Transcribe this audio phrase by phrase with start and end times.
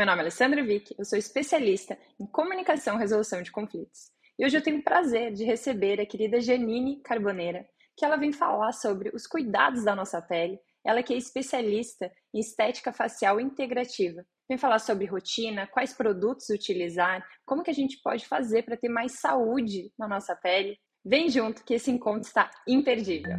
[0.00, 4.10] Meu nome é Alessandra Vick, eu sou especialista em comunicação e resolução de conflitos.
[4.38, 8.32] E hoje eu tenho o prazer de receber a querida Janine Carboneira, que ela vem
[8.32, 10.58] falar sobre os cuidados da nossa pele.
[10.86, 14.24] Ela que é especialista em estética facial integrativa.
[14.48, 18.88] Vem falar sobre rotina, quais produtos utilizar, como que a gente pode fazer para ter
[18.88, 20.78] mais saúde na nossa pele.
[21.04, 23.36] Vem junto que esse encontro está imperdível.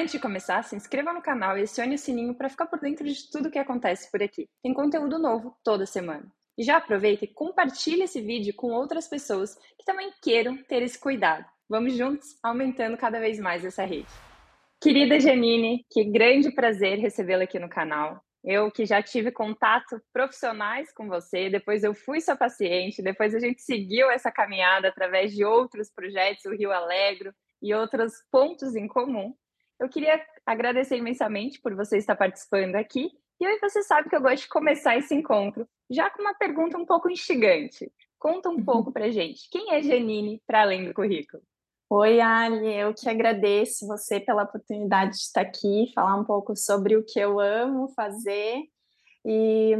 [0.00, 3.04] Antes de começar, se inscreva no canal e acione o sininho para ficar por dentro
[3.04, 4.48] de tudo o que acontece por aqui.
[4.62, 6.24] Tem conteúdo novo toda semana.
[6.56, 10.98] E já aproveita e compartilhe esse vídeo com outras pessoas que também queiram ter esse
[10.98, 11.44] cuidado.
[11.68, 14.08] Vamos juntos aumentando cada vez mais essa rede.
[14.80, 18.24] Querida Janine, que grande prazer recebê-la aqui no canal.
[18.42, 23.38] Eu que já tive contato profissionais com você, depois eu fui sua paciente, depois a
[23.38, 28.88] gente seguiu essa caminhada através de outros projetos, o Rio Alegro e outros pontos em
[28.88, 29.34] comum.
[29.80, 34.20] Eu queria agradecer imensamente por você estar participando aqui e aí você sabe que eu
[34.20, 37.90] gosto de começar esse encontro já com uma pergunta um pouco instigante.
[38.18, 38.64] Conta um uhum.
[38.64, 39.48] pouco para gente.
[39.50, 41.42] Quem é Janine para além do currículo?
[41.88, 46.94] Oi, Ali, eu que agradeço você pela oportunidade de estar aqui, falar um pouco sobre
[46.96, 48.62] o que eu amo fazer.
[49.24, 49.72] E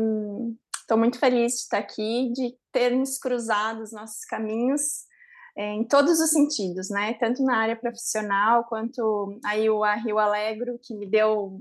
[0.80, 5.04] estou hum, muito feliz de estar aqui, de termos cruzado os nossos caminhos
[5.60, 7.12] é, em todos os sentidos, né?
[7.20, 11.60] Tanto na área profissional quanto aí o Rio Alegro, que me deu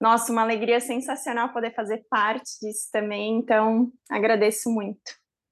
[0.00, 5.00] nossa, uma alegria sensacional poder fazer parte disso também, então agradeço muito.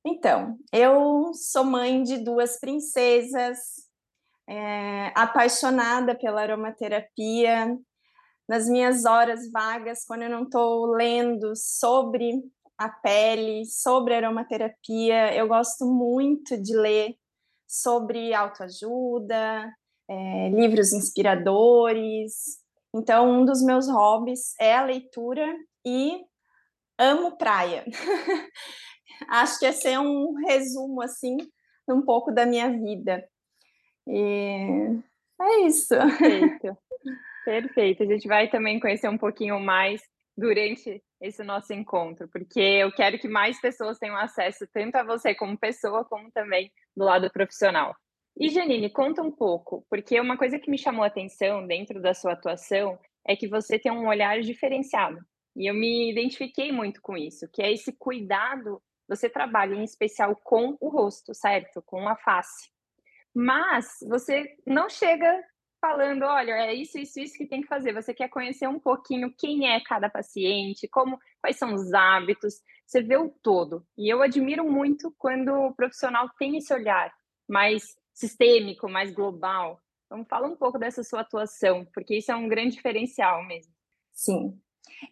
[0.07, 3.59] Então, eu sou mãe de duas princesas,
[4.49, 7.77] é, apaixonada pela aromaterapia.
[8.49, 12.41] Nas minhas horas vagas, quando eu não estou lendo sobre
[12.79, 17.17] a pele, sobre aromaterapia, eu gosto muito de ler
[17.67, 19.73] sobre autoajuda,
[20.09, 25.53] é, livros inspiradores, então, um dos meus hobbies é a leitura
[25.85, 26.21] e
[26.97, 27.85] amo praia.
[29.29, 31.37] Acho que esse é um resumo, assim,
[31.89, 33.29] um pouco da minha vida.
[34.07, 34.97] E
[35.41, 35.95] é isso.
[36.19, 36.79] Perfeito.
[37.45, 38.03] Perfeito.
[38.05, 40.01] A gente vai também conhecer um pouquinho mais
[40.37, 45.35] durante esse nosso encontro, porque eu quero que mais pessoas tenham acesso tanto a você
[45.35, 47.97] como pessoa, como também do lado profissional.
[48.37, 52.13] E Janine, conta um pouco, porque uma coisa que me chamou a atenção dentro da
[52.13, 55.19] sua atuação é que você tem um olhar diferenciado.
[55.57, 60.37] E eu me identifiquei muito com isso, que é esse cuidado, você trabalha em especial
[60.43, 61.81] com o rosto, certo?
[61.83, 62.69] Com a face.
[63.35, 65.43] Mas você não chega
[65.85, 67.93] falando, olha, é isso, isso, isso que tem que fazer.
[67.93, 72.55] Você quer conhecer um pouquinho quem é cada paciente, como, quais são os hábitos.
[72.87, 73.87] Você vê o todo.
[73.99, 77.13] E eu admiro muito quando o profissional tem esse olhar
[77.47, 77.83] mais
[78.15, 79.79] sistêmico, mais global.
[80.07, 83.75] Então, fala um pouco dessa sua atuação, porque isso é um grande diferencial mesmo.
[84.11, 84.59] Sim.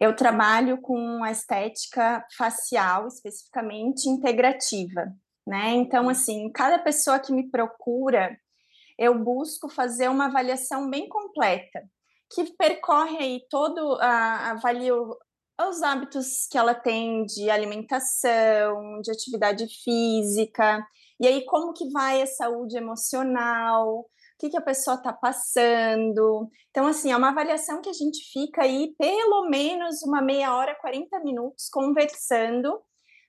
[0.00, 5.12] Eu trabalho com a estética facial, especificamente integrativa,
[5.46, 5.70] né?
[5.74, 8.38] Então, assim, cada pessoa que me procura,
[9.02, 11.82] eu busco fazer uma avaliação bem completa,
[12.32, 15.16] que percorre aí todo, a, avalio
[15.68, 20.84] os hábitos que ela tem de alimentação, de atividade física,
[21.20, 24.06] e aí como que vai a saúde emocional, o
[24.38, 26.48] que, que a pessoa está passando.
[26.70, 30.78] Então, assim, é uma avaliação que a gente fica aí pelo menos uma meia hora,
[30.80, 32.80] 40 minutos conversando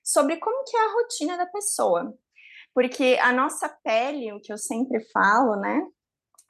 [0.02, 2.16] sobre como que é a rotina da pessoa.
[2.74, 5.86] Porque a nossa pele, o que eu sempre falo, né,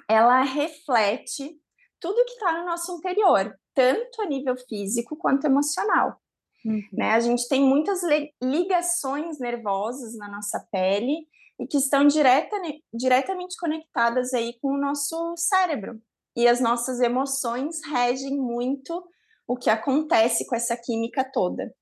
[0.08, 1.60] ela reflete
[2.00, 6.16] tudo que está no nosso interior tanto a nível físico quanto emocional.
[6.64, 6.80] Uhum.
[6.92, 7.10] Né?
[7.10, 8.00] A gente tem muitas
[8.42, 11.26] ligações nervosas na nossa pele
[11.60, 12.56] e que estão direta,
[12.92, 16.00] diretamente conectadas aí com o nosso cérebro.
[16.36, 19.04] E as nossas emoções regem muito
[19.46, 21.72] o que acontece com essa química toda.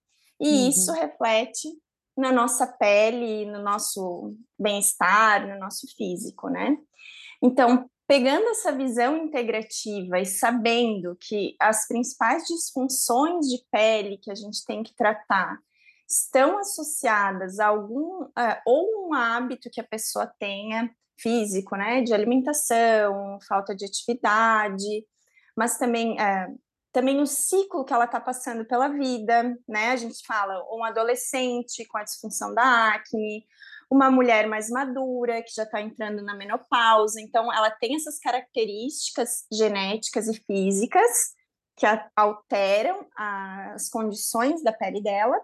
[0.41, 0.69] E uhum.
[0.69, 1.69] isso reflete
[2.17, 6.77] na nossa pele, no nosso bem-estar, no nosso físico, né?
[7.43, 14.35] Então, pegando essa visão integrativa e sabendo que as principais disfunções de pele que a
[14.35, 15.59] gente tem que tratar
[16.09, 22.13] estão associadas a algum uh, ou um hábito que a pessoa tenha físico, né, de
[22.13, 25.07] alimentação, falta de atividade,
[25.57, 26.61] mas também uh,
[26.93, 29.91] também o ciclo que ela está passando pela vida, né?
[29.91, 33.47] A gente fala um adolescente com a disfunção da acne,
[33.91, 39.47] uma mulher mais madura, que já está entrando na menopausa, então ela tem essas características
[39.53, 41.35] genéticas e físicas
[41.77, 45.39] que alteram as condições da pele dela,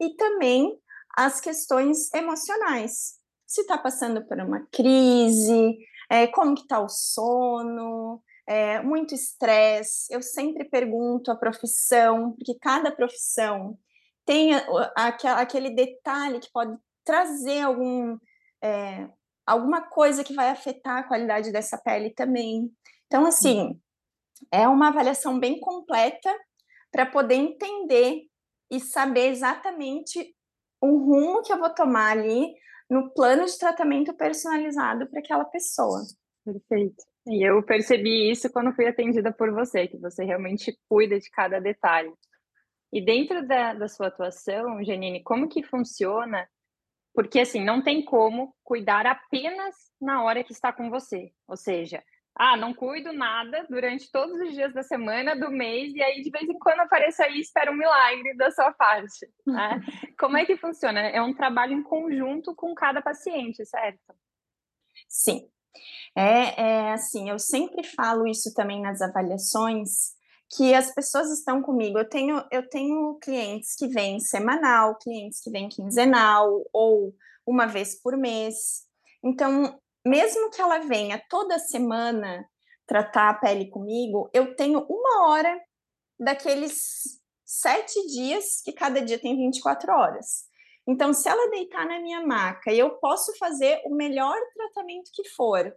[0.00, 0.76] e também
[1.16, 3.18] as questões emocionais.
[3.46, 5.78] Se está passando por uma crise,
[6.08, 10.12] é, como que está o sono, é, muito estresse.
[10.12, 13.78] Eu sempre pergunto a profissão, porque cada profissão
[14.26, 14.50] tem
[14.96, 18.18] aquele detalhe que pode trazer algum,
[18.60, 19.08] é,
[19.46, 22.68] alguma coisa que vai afetar a qualidade dessa pele também.
[23.06, 23.80] Então, assim,
[24.50, 26.36] é uma avaliação bem completa
[26.90, 28.24] para poder entender
[28.68, 30.34] e saber exatamente
[30.80, 32.52] o rumo que eu vou tomar ali
[32.90, 36.00] no plano de tratamento personalizado para aquela pessoa.
[36.44, 37.09] Perfeito.
[37.26, 41.60] E eu percebi isso quando fui atendida por você, que você realmente cuida de cada
[41.60, 42.12] detalhe.
[42.92, 46.48] E dentro da, da sua atuação, Janine, como que funciona?
[47.14, 51.30] Porque, assim, não tem como cuidar apenas na hora que está com você.
[51.46, 52.02] Ou seja,
[52.34, 56.30] ah, não cuido nada durante todos os dias da semana, do mês, e aí de
[56.30, 59.28] vez em quando apareço aí e espero um milagre da sua parte.
[59.46, 59.80] Né?
[60.18, 61.00] Como é que funciona?
[61.00, 64.14] É um trabalho em conjunto com cada paciente, certo?
[65.08, 65.50] Sim.
[66.16, 70.12] É, é assim, eu sempre falo isso também nas avaliações,
[70.50, 71.98] que as pessoas estão comigo.
[71.98, 77.14] Eu tenho, eu tenho clientes que vêm semanal, clientes que vêm quinzenal ou
[77.46, 78.84] uma vez por mês.
[79.22, 82.44] Então, mesmo que ela venha toda semana
[82.86, 85.60] tratar a pele comigo, eu tenho uma hora
[86.18, 90.49] daqueles sete dias, que cada dia tem 24 horas.
[90.90, 95.72] Então, se ela deitar na minha maca, eu posso fazer o melhor tratamento que for.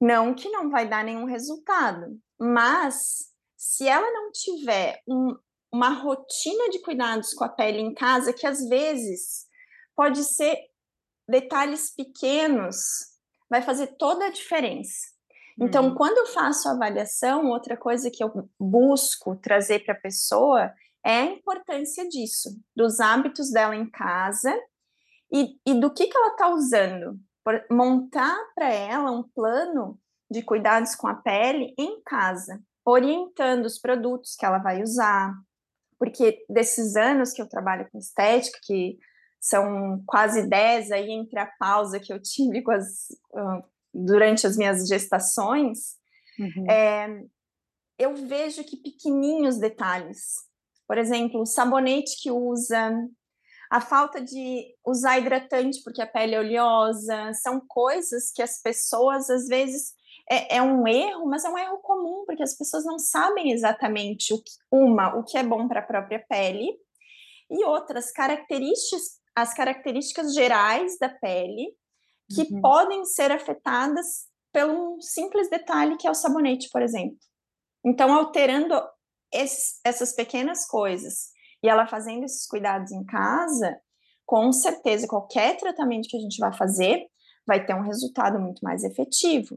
[0.00, 5.36] Não que não vai dar nenhum resultado, mas se ela não tiver um,
[5.72, 9.46] uma rotina de cuidados com a pele em casa, que às vezes
[9.94, 10.58] pode ser
[11.28, 12.76] detalhes pequenos
[13.48, 15.14] vai fazer toda a diferença.
[15.58, 15.94] Então, uhum.
[15.94, 20.74] quando eu faço a avaliação, outra coisa que eu busco trazer para a pessoa
[21.06, 24.52] é a importância disso, dos hábitos dela em casa
[25.32, 27.16] e, e do que, que ela está usando.
[27.44, 33.78] Por, montar para ela um plano de cuidados com a pele em casa, orientando os
[33.78, 35.32] produtos que ela vai usar.
[35.96, 38.98] Porque desses anos que eu trabalho com estética, que
[39.40, 43.64] são quase 10 aí entre a pausa que eu tive as, uh,
[43.94, 45.94] durante as minhas gestações,
[46.36, 46.68] uhum.
[46.68, 47.22] é,
[47.96, 50.46] eu vejo que pequenininhos detalhes,
[50.86, 52.92] por exemplo, o sabonete que usa,
[53.70, 59.28] a falta de usar hidratante porque a pele é oleosa, são coisas que as pessoas
[59.28, 59.92] às vezes
[60.30, 64.32] é, é, um erro, mas é um erro comum porque as pessoas não sabem exatamente
[64.32, 66.76] o que, uma o que é bom para a própria pele
[67.50, 71.76] e outras características as características gerais da pele
[72.34, 72.60] que uhum.
[72.62, 77.18] podem ser afetadas pelo um simples detalhe que é o sabonete, por exemplo.
[77.84, 78.74] Então, alterando
[79.32, 81.30] esses, essas pequenas coisas
[81.62, 83.78] e ela fazendo esses cuidados em casa,
[84.24, 87.06] com certeza qualquer tratamento que a gente vai fazer
[87.46, 89.56] vai ter um resultado muito mais efetivo.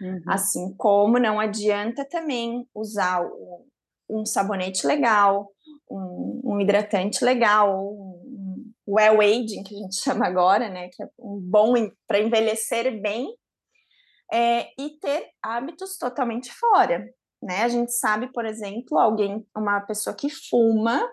[0.00, 0.22] Uhum.
[0.28, 3.66] Assim como não adianta também usar o,
[4.08, 5.50] um sabonete legal,
[5.90, 11.08] um, um hidratante legal, um well aging, que a gente chama agora, né, que é
[11.18, 11.74] um bom
[12.06, 13.26] para envelhecer bem,
[14.32, 17.08] é, e ter hábitos totalmente fora,
[17.42, 17.62] né?
[17.62, 21.08] A gente sabe, por exemplo, alguém, uma pessoa que fuma,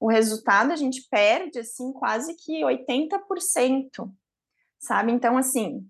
[0.00, 4.12] o resultado a gente perde assim quase que 80%,
[4.78, 5.12] sabe?
[5.12, 5.88] Então, assim,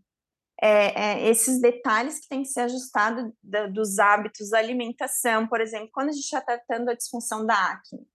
[0.60, 3.32] é, é, esses detalhes que têm que ser ajustados
[3.72, 8.06] dos hábitos da alimentação, por exemplo, quando a gente está tratando a disfunção da acne,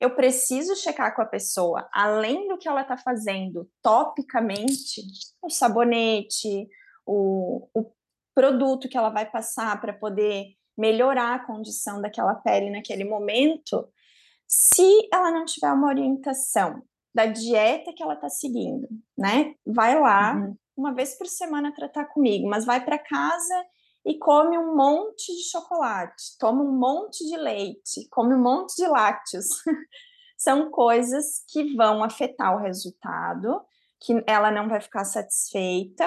[0.00, 5.02] eu preciso checar com a pessoa, além do que ela está fazendo topicamente,
[5.40, 6.68] o sabonete,
[7.06, 7.92] o, o
[8.34, 13.88] produto que ela vai passar para poder melhorar a condição daquela pele naquele momento,
[14.46, 16.82] se ela não tiver uma orientação
[17.14, 19.54] da dieta que ela está seguindo, né?
[19.64, 20.56] Vai lá uhum.
[20.76, 23.64] uma vez por semana tratar comigo, mas vai para casa
[24.04, 28.86] e come um monte de chocolate, toma um monte de leite, come um monte de
[28.86, 29.46] lácteos.
[30.36, 33.62] São coisas que vão afetar o resultado,
[34.00, 36.06] que ela não vai ficar satisfeita,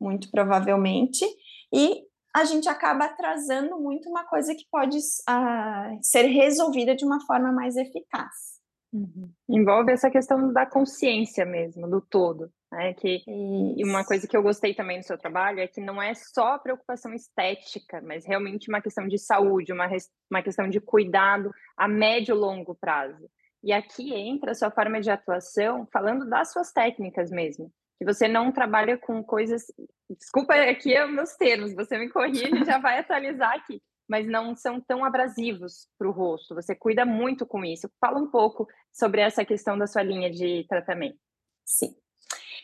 [0.00, 1.24] muito provavelmente,
[1.72, 7.20] e a gente acaba atrasando muito uma coisa que pode uh, ser resolvida de uma
[7.26, 8.58] forma mais eficaz.
[8.92, 9.30] Uhum.
[9.48, 12.50] Envolve essa questão da consciência mesmo, do todo.
[12.72, 12.94] Né?
[12.94, 16.12] Que, e uma coisa que eu gostei também do seu trabalho é que não é
[16.14, 19.88] só preocupação estética, mas realmente uma questão de saúde, uma,
[20.30, 23.28] uma questão de cuidado a médio e longo prazo.
[23.62, 27.72] E aqui entra a sua forma de atuação, falando das suas técnicas mesmo.
[27.98, 29.64] Que você não trabalha com coisas.
[30.08, 33.82] Desculpa, aqui é meus termos, você me corrige e já vai atualizar aqui.
[34.08, 36.54] Mas não são tão abrasivos para o rosto.
[36.54, 37.90] Você cuida muito com isso.
[38.00, 41.18] Fala um pouco sobre essa questão da sua linha de tratamento.
[41.66, 41.94] Sim.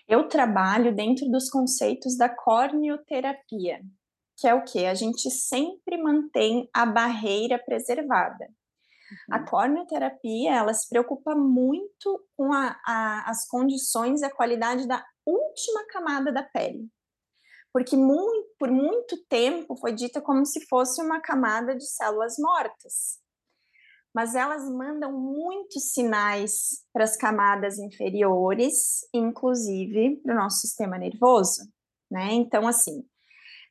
[0.08, 3.80] Eu trabalho dentro dos conceitos da corneoterapia,
[4.38, 4.84] que é o que?
[4.84, 8.48] A gente sempre mantém a barreira preservada.
[9.28, 9.36] Uhum.
[9.36, 15.04] A corneoterapia, ela se preocupa muito com a, a, as condições e a qualidade da
[15.26, 16.88] última camada da pele.
[17.72, 23.18] Porque muito, por muito tempo foi dita como se fosse uma camada de células mortas.
[24.14, 31.62] Mas elas mandam muitos sinais para as camadas inferiores, inclusive para o nosso sistema nervoso.
[32.08, 32.32] Né?
[32.32, 33.04] Então, assim,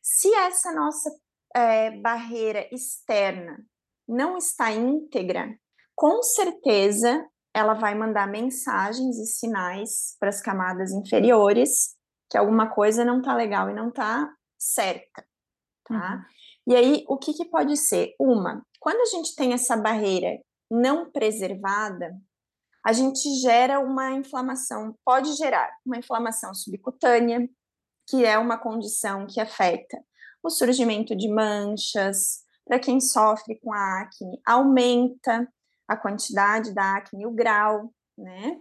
[0.01, 1.09] se essa nossa
[1.55, 3.65] é, barreira externa
[4.07, 5.48] não está íntegra,
[5.95, 11.95] com certeza ela vai mandar mensagens e sinais para as camadas inferiores
[12.29, 15.24] que alguma coisa não está legal e não está certa,
[15.86, 16.15] tá?
[16.15, 16.74] Uhum.
[16.74, 18.15] E aí, o que, que pode ser?
[18.19, 20.39] Uma, quando a gente tem essa barreira
[20.72, 22.17] não preservada,
[22.86, 27.48] a gente gera uma inflamação, pode gerar uma inflamação subcutânea,
[28.10, 29.98] que é uma condição que afeta
[30.41, 35.48] o surgimento de manchas, para quem sofre com a acne, aumenta
[35.88, 38.60] a quantidade da acne, o grau, né?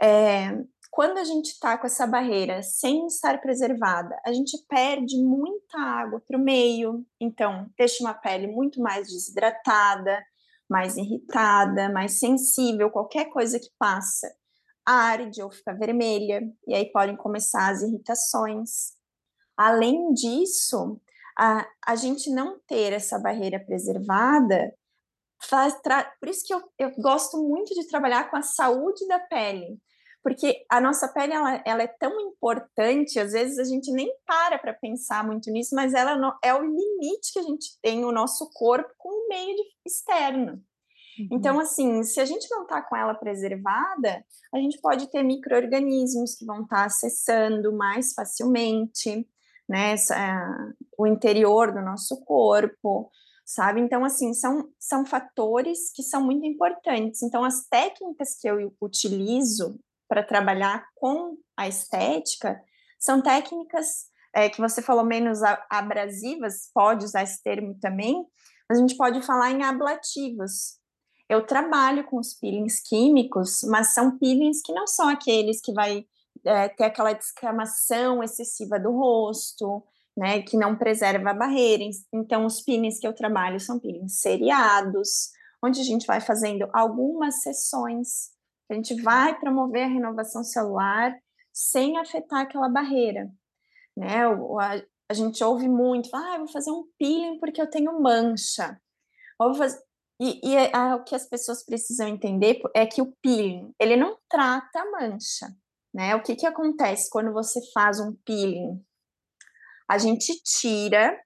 [0.00, 5.78] É, quando a gente está com essa barreira sem estar preservada, a gente perde muita
[5.78, 10.22] água para o meio, então deixa uma pele muito mais desidratada,
[10.68, 14.28] mais irritada, mais sensível, qualquer coisa que passa
[14.84, 18.92] arde ou fica vermelha, e aí podem começar as irritações.
[19.56, 21.00] Além disso,
[21.38, 24.74] a, a gente não ter essa barreira preservada
[25.42, 25.74] faz
[26.20, 29.80] por isso que eu, eu gosto muito de trabalhar com a saúde da pele
[30.22, 34.58] porque a nossa pele ela, ela, é tão importante, às vezes a gente nem para
[34.58, 38.48] para pensar muito nisso, mas ela é o limite que a gente tem o nosso
[38.54, 40.62] corpo com o meio de, externo.
[41.18, 41.28] Uhum.
[41.32, 44.24] Então, assim, se a gente não está com ela preservada,
[44.54, 49.28] a gente pode ter micro-organismos que vão estar tá acessando mais facilmente,
[49.72, 49.94] né,
[50.98, 53.10] o interior do nosso corpo,
[53.42, 53.80] sabe?
[53.80, 57.22] Então, assim, são, são fatores que são muito importantes.
[57.22, 62.60] Então, as técnicas que eu utilizo para trabalhar com a estética
[62.98, 68.22] são técnicas é, que você falou menos abrasivas, pode usar esse termo também,
[68.68, 70.78] mas a gente pode falar em ablativos.
[71.30, 76.04] Eu trabalho com os peelings químicos, mas são peelings que não são aqueles que vai
[76.44, 79.82] é, ter aquela descamação excessiva do rosto,
[80.16, 81.84] né, que não preserva a barreira.
[82.12, 85.30] Então, os peelings que eu trabalho são peelings seriados,
[85.64, 88.32] onde a gente vai fazendo algumas sessões
[88.72, 91.14] a gente vai promover a renovação celular
[91.52, 93.30] sem afetar aquela barreira,
[93.94, 94.24] né?
[94.24, 98.80] A, a gente ouve muito, ah, vou fazer um peeling porque eu tenho mancha.
[99.56, 99.78] Fazer...
[100.18, 104.16] E, e a, o que as pessoas precisam entender é que o peeling, ele não
[104.28, 105.48] trata a mancha,
[105.92, 106.14] né?
[106.16, 108.84] O que que acontece quando você faz um peeling?
[109.88, 111.18] A gente tira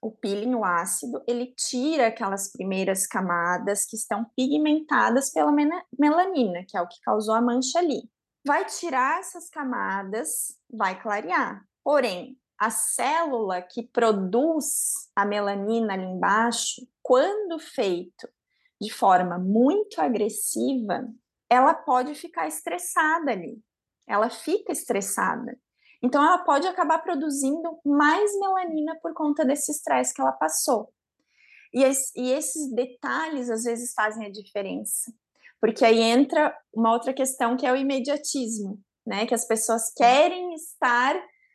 [0.00, 5.52] o peeling, o ácido, ele tira aquelas primeiras camadas que estão pigmentadas pela
[5.96, 8.02] melanina, que é o que causou a mancha ali.
[8.44, 11.64] Vai tirar essas camadas, vai clarear.
[11.84, 18.28] Porém, a célula que produz a melanina ali embaixo, quando feito
[18.80, 21.08] de forma muito agressiva,
[21.48, 23.62] ela pode ficar estressada ali.
[24.06, 25.58] Ela fica estressada.
[26.02, 30.92] Então, ela pode acabar produzindo mais melanina por conta desse estresse que ela passou.
[31.72, 31.82] E,
[32.16, 35.12] e esses detalhes, às vezes, fazem a diferença.
[35.60, 39.26] Porque aí entra uma outra questão que é o imediatismo, né?
[39.26, 41.14] Que as pessoas querem estar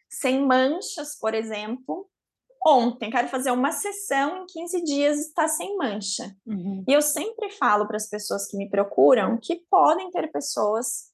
[0.10, 2.10] sem manchas, por exemplo,
[2.66, 6.36] ontem, quero fazer uma sessão em 15 dias está sem mancha.
[6.46, 6.84] Uhum.
[6.88, 11.07] E eu sempre falo para as pessoas que me procuram que podem ter pessoas,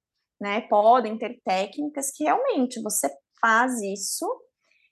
[0.43, 3.09] né, podem ter técnicas que realmente você
[3.39, 4.27] faz isso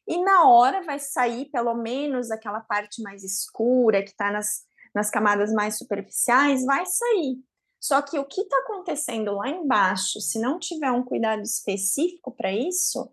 [0.08, 4.62] e na hora vai sair pelo menos aquela parte mais escura que está nas,
[4.96, 7.38] nas camadas mais superficiais, vai sair.
[7.81, 12.53] Só que o que está acontecendo lá embaixo, se não tiver um cuidado específico para
[12.53, 13.12] isso,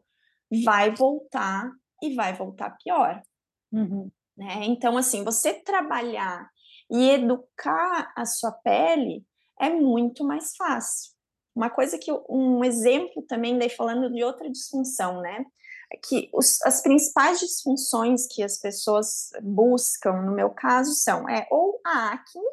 [0.65, 1.69] vai voltar
[2.01, 3.21] e vai voltar pior.
[3.73, 4.13] Uhum.
[4.37, 4.61] Né?
[4.67, 6.49] Então, assim, você trabalhar
[6.89, 9.27] e educar a sua pele
[9.61, 11.18] é muito mais fácil.
[11.59, 15.45] Uma coisa que um exemplo também, daí falando de outra disfunção, né?
[15.93, 21.49] É que os, as principais disfunções que as pessoas buscam, no meu caso, são é,
[21.51, 22.45] ou a acne,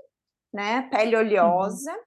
[0.51, 0.89] né?
[0.89, 1.99] Pele oleosa, uhum.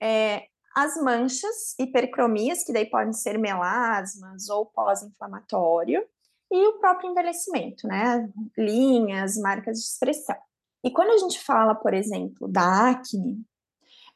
[0.00, 6.02] é, as manchas, hipercromias, que daí podem ser melasmas ou pós-inflamatório,
[6.50, 8.26] e o próprio envelhecimento, né?
[8.56, 10.36] Linhas, marcas de expressão.
[10.82, 13.44] E quando a gente fala, por exemplo, da acne,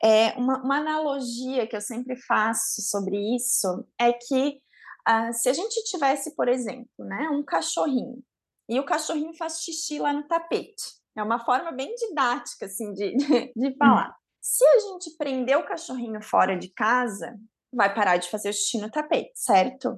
[0.02, 4.60] é, uma, uma, analogia que eu sempre faço sobre isso é que
[5.08, 8.22] uh, se a gente tivesse, por exemplo, né, um cachorrinho
[8.68, 10.98] e o cachorrinho faz xixi lá no tapete.
[11.16, 14.10] É uma forma bem didática, assim, de, de, de falar.
[14.10, 14.14] Hum.
[14.40, 17.36] Se a gente prender o cachorrinho fora de casa,
[17.72, 19.88] vai parar de fazer o xixi no tapete, certo?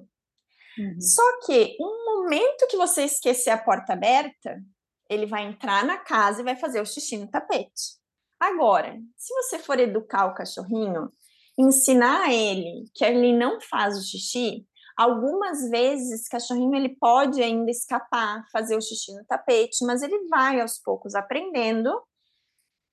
[0.79, 1.01] Uhum.
[1.01, 4.63] Só que um momento que você esquecer a porta aberta,
[5.11, 8.00] ele vai entrar na casa e vai fazer o xixi no tapete.
[8.41, 11.13] Agora, se você for educar o cachorrinho,
[11.59, 14.67] ensinar ele que ele não faz o xixi,
[14.97, 20.27] algumas vezes o cachorrinho ele pode ainda escapar, fazer o xixi no tapete, mas ele
[20.29, 21.93] vai aos poucos aprendendo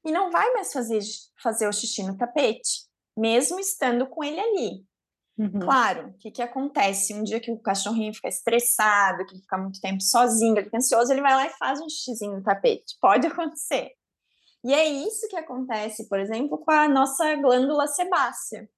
[0.06, 1.00] e não vai mais fazer,
[1.42, 2.86] fazer o xixi no tapete,
[3.18, 4.86] mesmo estando com ele ali.
[5.38, 5.60] Uhum.
[5.60, 7.14] Claro, o que, que acontece?
[7.14, 10.78] Um dia que o cachorrinho fica estressado, que ele fica muito tempo sozinho, ele fica
[10.78, 12.98] ansioso, ele vai lá e faz um xizinho no tapete.
[13.00, 13.92] Pode acontecer.
[14.68, 18.70] E é isso que acontece, por exemplo, com a nossa glândula sebácea.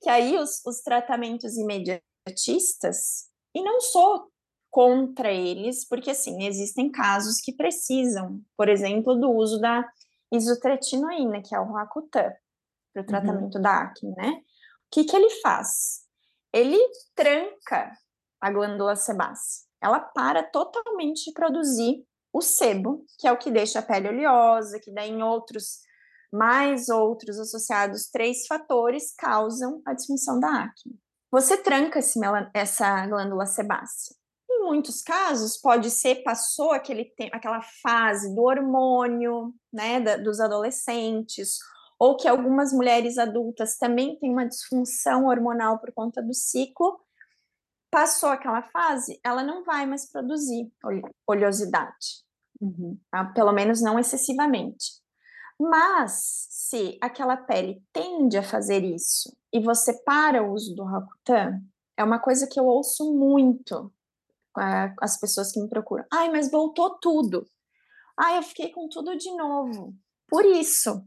[0.00, 4.30] Que aí os, os tratamentos imediatistas, e não sou
[4.70, 9.86] contra eles, porque assim, existem casos que precisam, por exemplo, do uso da
[10.32, 12.32] isotretinoína, que é o Rakutan,
[12.92, 13.06] para o uhum.
[13.06, 13.62] tratamento uhum.
[13.62, 14.42] da acne, né?
[14.92, 16.02] que, que ele faz?
[16.52, 16.78] Ele
[17.16, 17.96] tranca
[18.40, 19.66] a glândula sebácea.
[19.80, 24.80] Ela para totalmente de produzir o sebo, que é o que deixa a pele oleosa,
[24.80, 25.80] que daí em outros,
[26.32, 30.98] mais outros associados, três fatores causam a disfunção da acne.
[31.30, 32.18] Você tranca esse,
[32.54, 34.14] essa glândula sebácea.
[34.50, 41.58] Em muitos casos, pode ser, passou aquele aquela fase do hormônio, né, da, dos adolescentes,
[41.98, 46.98] ou que algumas mulheres adultas também têm uma disfunção hormonal por conta do ciclo,
[47.92, 50.72] passou aquela fase, ela não vai mais produzir
[51.26, 52.24] oleosidade,
[52.58, 52.98] uhum.
[53.10, 53.26] tá?
[53.26, 55.02] pelo menos não excessivamente.
[55.60, 61.60] Mas se aquela pele tende a fazer isso e você para o uso do Rakutan,
[61.94, 63.92] é uma coisa que eu ouço muito
[64.54, 64.60] com
[65.02, 66.06] as pessoas que me procuram.
[66.10, 67.46] Ai, mas voltou tudo.
[68.18, 69.94] Ai, eu fiquei com tudo de novo.
[70.28, 71.06] Por isso,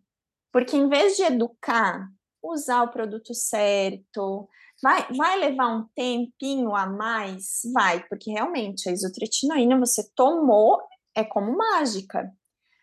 [0.51, 2.07] porque em vez de educar,
[2.43, 4.47] usar o produto certo,
[4.85, 7.61] vai, vai levar um tempinho a mais?
[7.73, 10.79] Vai, porque realmente a isotretinoína você tomou,
[11.15, 12.31] é como mágica.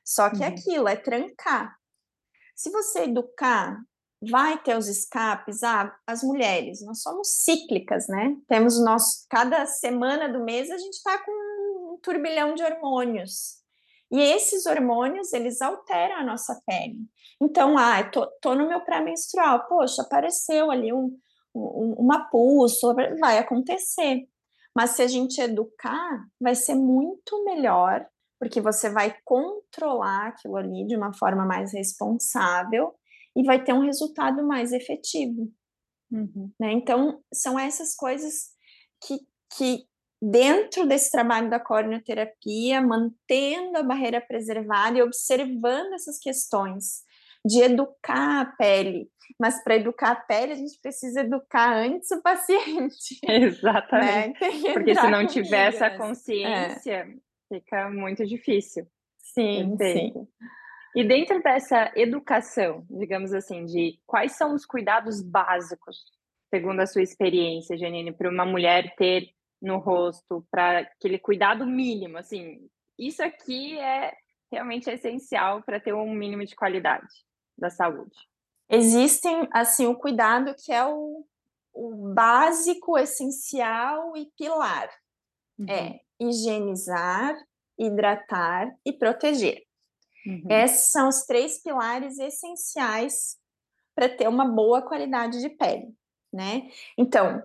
[0.04, 0.52] Só que é uhum.
[0.52, 1.76] aquilo é trancar.
[2.56, 3.80] Se você educar,
[4.20, 5.62] vai ter os escapes.
[5.62, 8.36] Ah, as mulheres, nós somos cíclicas, né?
[8.48, 9.24] Temos o nosso.
[9.30, 13.62] Cada semana do mês a gente está com um turbilhão de hormônios.
[14.10, 16.98] E esses hormônios, eles alteram a nossa pele.
[17.40, 21.18] Então, ah, tô, tô no meu pré-menstrual, poxa, apareceu ali um, um,
[21.54, 24.26] uma pulso, vai acontecer.
[24.74, 28.06] Mas se a gente educar, vai ser muito melhor,
[28.38, 32.94] porque você vai controlar aquilo ali de uma forma mais responsável
[33.36, 35.50] e vai ter um resultado mais efetivo.
[36.10, 36.50] Uhum.
[36.58, 36.72] Né?
[36.72, 38.50] Então, são essas coisas
[39.06, 39.18] que,
[39.56, 39.86] que
[40.20, 47.02] dentro desse trabalho da corneoterapia, mantendo a barreira preservada e observando essas questões
[47.44, 49.10] de educar a pele.
[49.38, 53.18] Mas para educar a pele, a gente precisa educar antes o paciente.
[53.26, 54.40] Exatamente.
[54.40, 54.72] Né?
[54.72, 57.14] Porque se não tiver essa consciência, é.
[57.48, 58.86] fica muito difícil.
[59.18, 60.12] Sim, sim.
[60.94, 65.96] E dentro dessa educação, digamos assim, de quais são os cuidados básicos,
[66.50, 72.18] segundo a sua experiência, Janine, para uma mulher ter no rosto, para aquele cuidado mínimo,
[72.18, 74.12] assim, isso aqui é
[74.50, 77.06] realmente essencial para ter um mínimo de qualidade
[77.62, 78.16] da saúde.
[78.68, 81.24] Existem, assim, o cuidado que é o,
[81.72, 84.90] o básico, essencial e pilar.
[85.58, 85.66] Uhum.
[85.68, 87.34] É higienizar,
[87.78, 89.62] hidratar e proteger.
[90.26, 90.46] Uhum.
[90.50, 93.38] Esses são os três pilares essenciais
[93.94, 95.94] para ter uma boa qualidade de pele,
[96.32, 96.68] né?
[96.96, 97.42] Então,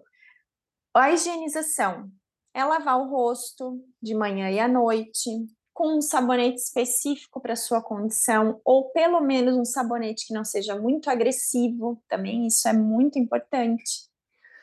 [0.94, 2.10] a higienização
[2.54, 5.30] é lavar o rosto de manhã e à noite,
[5.78, 10.76] com um sabonete específico para sua condição, ou pelo menos um sabonete que não seja
[10.76, 14.10] muito agressivo, também isso é muito importante.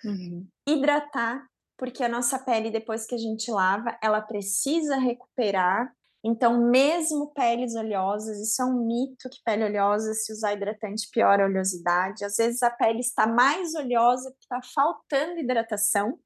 [0.04, 0.44] Uhum.
[0.68, 1.46] Hidratar,
[1.78, 5.88] porque a nossa pele, depois que a gente lava, ela precisa recuperar.
[6.24, 11.44] Então, mesmo peles oleosas, isso é um mito que pele oleosa, se usar hidratante, piora
[11.44, 12.24] a oleosidade.
[12.24, 16.18] Às vezes a pele está mais oleosa porque está faltando hidratação.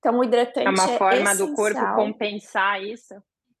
[0.00, 1.46] Então, o hidratante é uma é forma essencial.
[1.46, 3.14] do corpo compensar isso.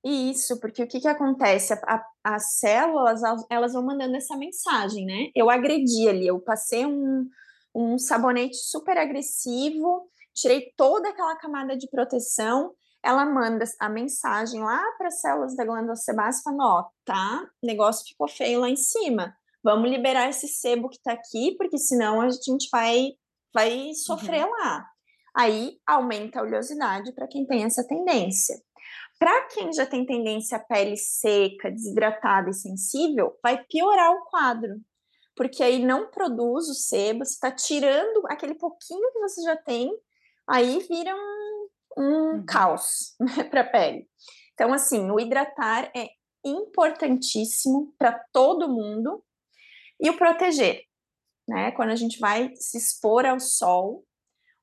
[0.04, 1.72] Isso, porque o que, que acontece?
[1.74, 5.30] A, as células, elas vão mandando essa mensagem, né?
[5.34, 7.28] Eu agredi ali, eu passei um,
[7.74, 14.82] um sabonete super agressivo, tirei toda aquela camada de proteção, ela manda a mensagem lá
[14.98, 18.76] para as células da glândula sebácea, falando, ó, tá, o negócio ficou feio lá em
[18.76, 23.10] cima, vamos liberar esse sebo que tá aqui, porque senão a gente vai,
[23.54, 24.50] vai sofrer uhum.
[24.50, 24.86] lá.
[25.34, 28.56] Aí aumenta a oleosidade para quem tem essa tendência.
[29.22, 34.80] Para quem já tem tendência à pele seca, desidratada e sensível, vai piorar o quadro,
[35.36, 39.96] porque aí não produz o sebo, você está tirando aquele pouquinho que você já tem,
[40.44, 42.44] aí vira um, um uhum.
[42.44, 44.08] caos né, para a pele.
[44.54, 46.08] Então, assim, o hidratar é
[46.44, 49.22] importantíssimo para todo mundo
[50.00, 50.82] e o proteger,
[51.46, 51.70] né?
[51.70, 54.04] Quando a gente vai se expor ao sol,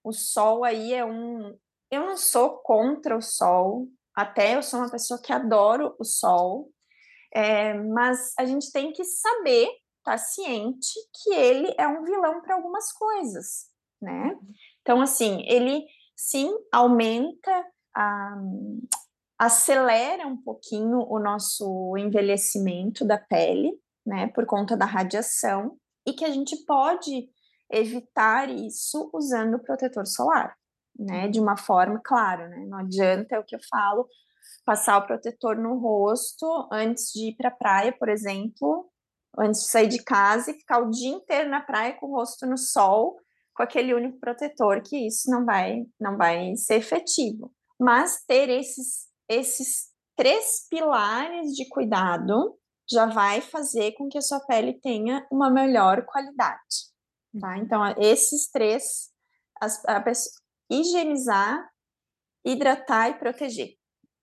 [0.04, 1.58] o sol aí é um.
[1.90, 3.88] Eu não sou contra o sol,
[4.20, 6.70] até eu sou uma pessoa que adoro o sol,
[7.34, 9.68] é, mas a gente tem que saber,
[10.00, 13.68] estar tá ciente que ele é um vilão para algumas coisas,
[14.02, 14.38] né?
[14.82, 15.86] Então, assim, ele
[16.18, 18.36] sim aumenta a,
[19.38, 23.72] acelera um pouquinho o nosso envelhecimento da pele,
[24.06, 27.30] né, por conta da radiação, e que a gente pode
[27.72, 30.58] evitar isso usando protetor solar,
[31.00, 34.08] né, de uma forma, claro, né, não adianta, é o que eu falo,
[34.66, 38.90] passar o protetor no rosto antes de ir para a praia, por exemplo,
[39.38, 42.46] antes de sair de casa e ficar o dia inteiro na praia com o rosto
[42.46, 43.18] no sol,
[43.56, 47.52] com aquele único protetor, que isso não vai, não vai ser efetivo.
[47.80, 52.58] Mas ter esses esses três pilares de cuidado
[52.92, 56.90] já vai fazer com que a sua pele tenha uma melhor qualidade,
[57.40, 57.50] tá?
[57.50, 57.58] Uhum.
[57.58, 59.12] Então, esses três,
[59.62, 60.02] as, a
[60.70, 61.70] higienizar,
[62.46, 63.76] hidratar e proteger.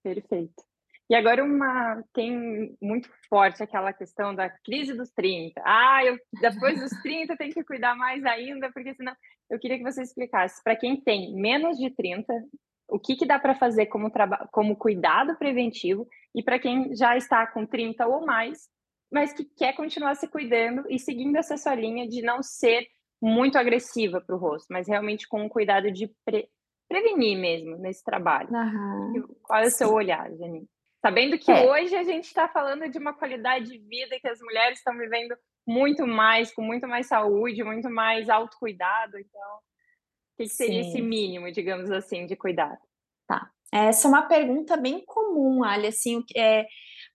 [0.03, 0.65] Perfeito.
[1.09, 5.63] E agora uma tem muito forte aquela questão da crise dos 30.
[5.65, 9.15] Ah, eu depois dos 30 tem que cuidar mais ainda, porque senão
[9.49, 12.33] eu queria que você explicasse para quem tem menos de 30,
[12.89, 14.11] o que, que dá para fazer como,
[14.51, 18.69] como cuidado preventivo e para quem já está com 30 ou mais,
[19.11, 22.87] mas que quer continuar se cuidando e seguindo essa sua linha de não ser
[23.21, 26.49] muito agressiva para o rosto, mas realmente com um cuidado de pre
[26.89, 28.49] prevenir mesmo nesse trabalho.
[28.49, 29.27] Uhum.
[29.43, 30.69] Qual é o seu olhar, Janine?
[31.05, 31.69] Sabendo que é.
[31.69, 35.37] hoje a gente está falando de uma qualidade de vida que as mulheres estão vivendo
[35.67, 39.59] muito mais, com muito mais saúde, muito mais autocuidado, então
[40.35, 40.89] o que, seria Sim.
[40.89, 42.79] esse mínimo, digamos assim, de cuidado?
[43.27, 43.51] Tá.
[43.73, 46.67] Essa é uma pergunta bem comum, Ali, assim, é,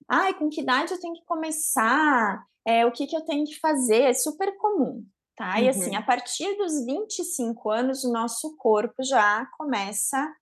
[0.08, 2.44] ai, com que idade eu tenho que começar?
[2.66, 4.02] É, o que, que eu tenho que fazer?
[4.02, 5.04] É super comum,
[5.36, 5.56] tá?
[5.56, 5.64] Uhum.
[5.64, 5.98] E assim, uhum.
[5.98, 10.32] a partir dos 25 anos, o nosso corpo já começa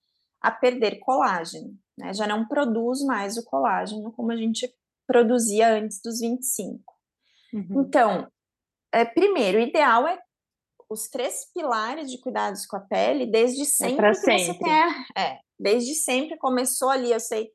[0.40, 2.14] a perder colágeno, né?
[2.14, 4.72] Já não produz mais o colágeno como a gente
[5.06, 6.82] produzia antes dos 25.
[7.52, 7.82] Uhum.
[7.82, 8.30] Então,
[8.92, 10.18] é, primeiro, o ideal é
[10.88, 14.44] os três pilares de cuidados com a pele desde é sempre é que sempre.
[14.44, 15.06] você tenha.
[15.16, 17.12] É, desde sempre começou ali.
[17.12, 17.50] Eu sei,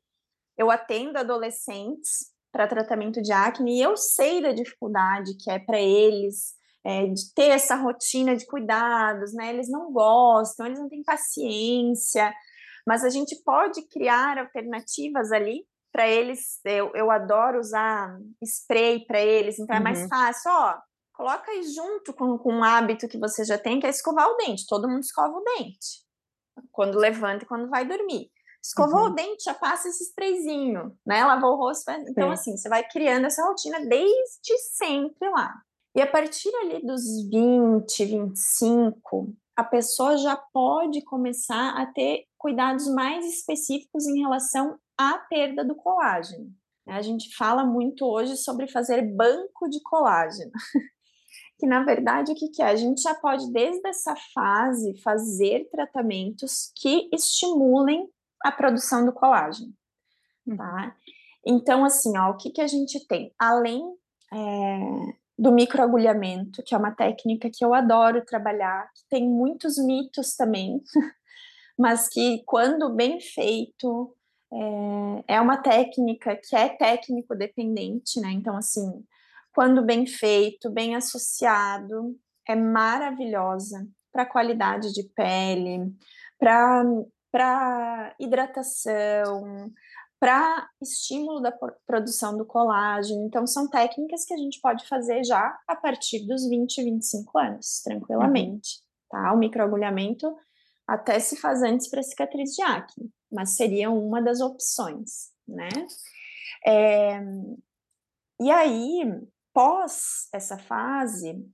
[0.56, 5.78] eu atendo adolescentes para tratamento de acne e eu sei da dificuldade que é para
[5.78, 6.55] eles
[6.86, 9.50] é, de ter essa rotina de cuidados, né?
[9.52, 12.32] Eles não gostam, eles não têm paciência,
[12.86, 16.60] mas a gente pode criar alternativas ali para eles.
[16.64, 19.80] Eu, eu adoro usar spray para eles, então uhum.
[19.80, 20.08] é mais uhum.
[20.08, 20.50] fácil.
[20.52, 20.74] Ó,
[21.16, 24.36] Coloca aí junto com, com um hábito que você já tem, que é escovar o
[24.36, 24.66] dente.
[24.68, 26.04] Todo mundo escova o dente.
[26.70, 28.30] Quando levanta e quando vai dormir.
[28.62, 29.06] Escovou uhum.
[29.06, 31.24] o dente, já passa esse sprayzinho, né?
[31.24, 31.90] Lavou o rosto.
[31.90, 32.32] Então, Sim.
[32.32, 35.54] assim, você vai criando essa rotina desde sempre lá.
[35.96, 42.86] E a partir ali dos 20, 25, a pessoa já pode começar a ter cuidados
[42.88, 46.52] mais específicos em relação à perda do colágeno.
[46.86, 50.52] A gente fala muito hoje sobre fazer banco de colágeno.
[51.58, 52.66] que na verdade o que, que é?
[52.66, 58.06] A gente já pode, desde essa fase, fazer tratamentos que estimulem
[58.44, 59.72] a produção do colágeno.
[60.58, 60.94] Tá?
[61.44, 63.34] Então, assim, ó, o que, que a gente tem?
[63.38, 63.82] Além
[64.30, 70.34] é, do microagulhamento, que é uma técnica que eu adoro trabalhar, que tem muitos mitos
[70.34, 70.80] também,
[71.78, 74.16] mas que, quando bem feito,
[75.28, 78.30] é, é uma técnica que é técnico dependente, né?
[78.30, 79.04] Então, assim,
[79.54, 82.16] quando bem feito, bem associado,
[82.48, 85.92] é maravilhosa para qualidade de pele,
[86.38, 89.70] para hidratação,
[90.18, 91.52] para estímulo da
[91.86, 93.26] produção do colágeno.
[93.26, 97.82] Então, são técnicas que a gente pode fazer já a partir dos 20, 25 anos,
[97.82, 98.78] tranquilamente.
[98.78, 98.86] Uhum.
[99.10, 99.32] Tá?
[99.32, 100.34] O microagulhamento
[100.86, 105.68] até se faz antes para cicatriz de acne, mas seria uma das opções, né?
[106.64, 107.20] É,
[108.40, 109.04] e aí,
[109.52, 111.44] pós essa fase,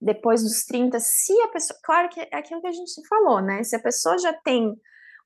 [0.00, 1.78] depois dos 30, se a pessoa.
[1.82, 3.62] Claro que é aquilo que a gente falou, né?
[3.62, 4.74] Se a pessoa já tem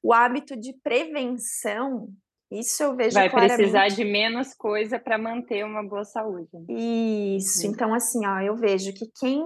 [0.03, 2.09] o hábito de prevenção,
[2.51, 3.57] isso eu vejo Vai claramente.
[3.57, 6.49] precisar de menos coisa para manter uma boa saúde.
[6.69, 7.67] Isso.
[7.67, 7.73] Uhum.
[7.73, 9.43] Então, assim, ó, eu vejo que quem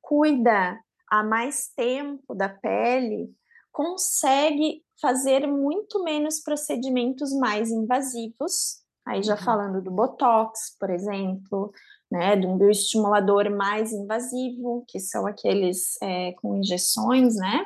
[0.00, 3.30] cuida há mais tempo da pele
[3.70, 8.80] consegue fazer muito menos procedimentos mais invasivos.
[9.06, 9.42] Aí já uhum.
[9.42, 11.72] falando do botox, por exemplo,
[12.10, 17.64] né, de um bioestimulador mais invasivo, que são aqueles é, com injeções, né?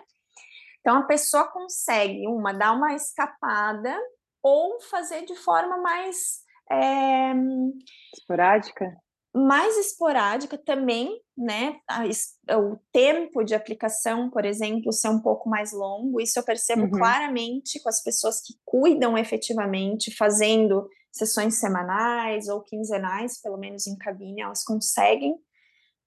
[0.81, 3.99] Então a pessoa consegue uma dar uma escapada
[4.45, 7.33] ou fazer de forma mais é,
[8.17, 8.87] esporádica
[9.35, 11.81] mais esporádica também, né?
[12.53, 16.21] o tempo de aplicação, por exemplo, ser um pouco mais longo.
[16.21, 16.91] Isso eu percebo uhum.
[16.93, 23.97] claramente com as pessoas que cuidam efetivamente, fazendo sessões semanais ou quinzenais, pelo menos em
[23.99, 25.37] cabine, elas conseguem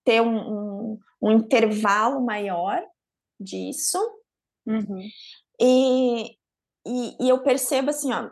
[0.05, 2.81] ter um, um, um intervalo maior
[3.37, 3.99] disso.
[4.65, 5.01] Uhum.
[5.59, 6.37] E,
[6.87, 8.29] e, e eu percebo assim, ó,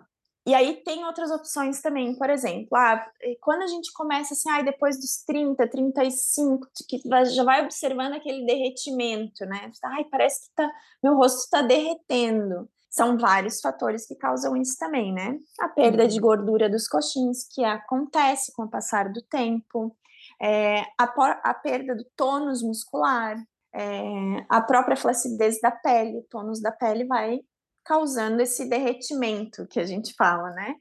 [0.48, 3.04] e aí tem outras opções também, por exemplo, ah,
[3.42, 7.02] quando a gente começa assim, ah, depois dos 30, 35, que
[7.34, 9.72] já vai observando aquele derretimento, né?
[9.84, 10.72] Ai, parece que tá,
[11.04, 12.70] meu rosto está derretendo.
[12.92, 15.36] São vários fatores que causam isso também, né?
[15.60, 16.22] A perda de uhum.
[16.22, 19.98] gordura dos coxins, que acontece com o passar do tempo,
[20.40, 21.06] é, a,
[21.44, 23.36] a perda do tônus muscular,
[23.74, 27.40] é, a própria flacidez da pele, o tônus da pele vai
[27.86, 30.76] causando esse derretimento que a gente fala, né?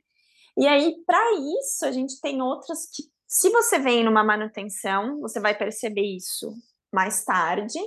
[0.57, 5.39] E aí, para isso, a gente tem outras que, se você vem numa manutenção, você
[5.39, 6.55] vai perceber isso
[6.93, 7.79] mais tarde.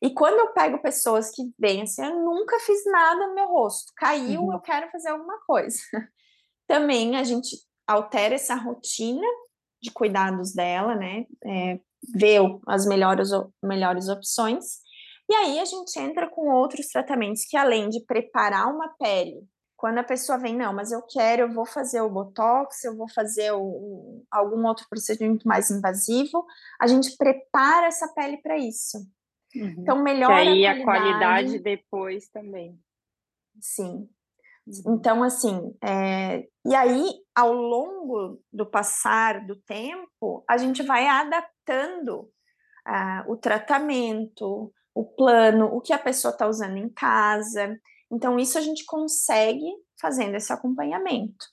[0.00, 3.92] E quando eu pego pessoas que vêm assim, eu nunca fiz nada no meu rosto,
[3.96, 4.52] caiu, uhum.
[4.52, 5.78] eu quero fazer alguma coisa.
[6.66, 7.56] Também a gente
[7.86, 9.26] altera essa rotina
[9.82, 11.26] de cuidados dela, né?
[11.44, 11.80] É,
[12.14, 13.30] vê as melhores,
[13.62, 14.78] melhores opções
[15.28, 19.46] e aí a gente entra com outros tratamentos que, além de preparar uma pele,
[19.78, 23.08] quando a pessoa vem, não, mas eu quero, eu vou fazer o botox, eu vou
[23.08, 26.44] fazer o, algum outro procedimento mais invasivo,
[26.80, 28.98] a gente prepara essa pele para isso.
[29.54, 29.76] Uhum.
[29.78, 31.10] Então, melhora e aí a qualidade.
[31.10, 32.76] a qualidade depois também.
[33.60, 34.08] Sim.
[34.66, 34.94] Uhum.
[34.96, 36.44] Então, assim, é...
[36.66, 42.22] e aí, ao longo do passar do tempo, a gente vai adaptando
[42.86, 47.78] uh, o tratamento, o plano, o que a pessoa está usando em casa.
[48.10, 51.46] Então, isso a gente consegue fazendo esse acompanhamento.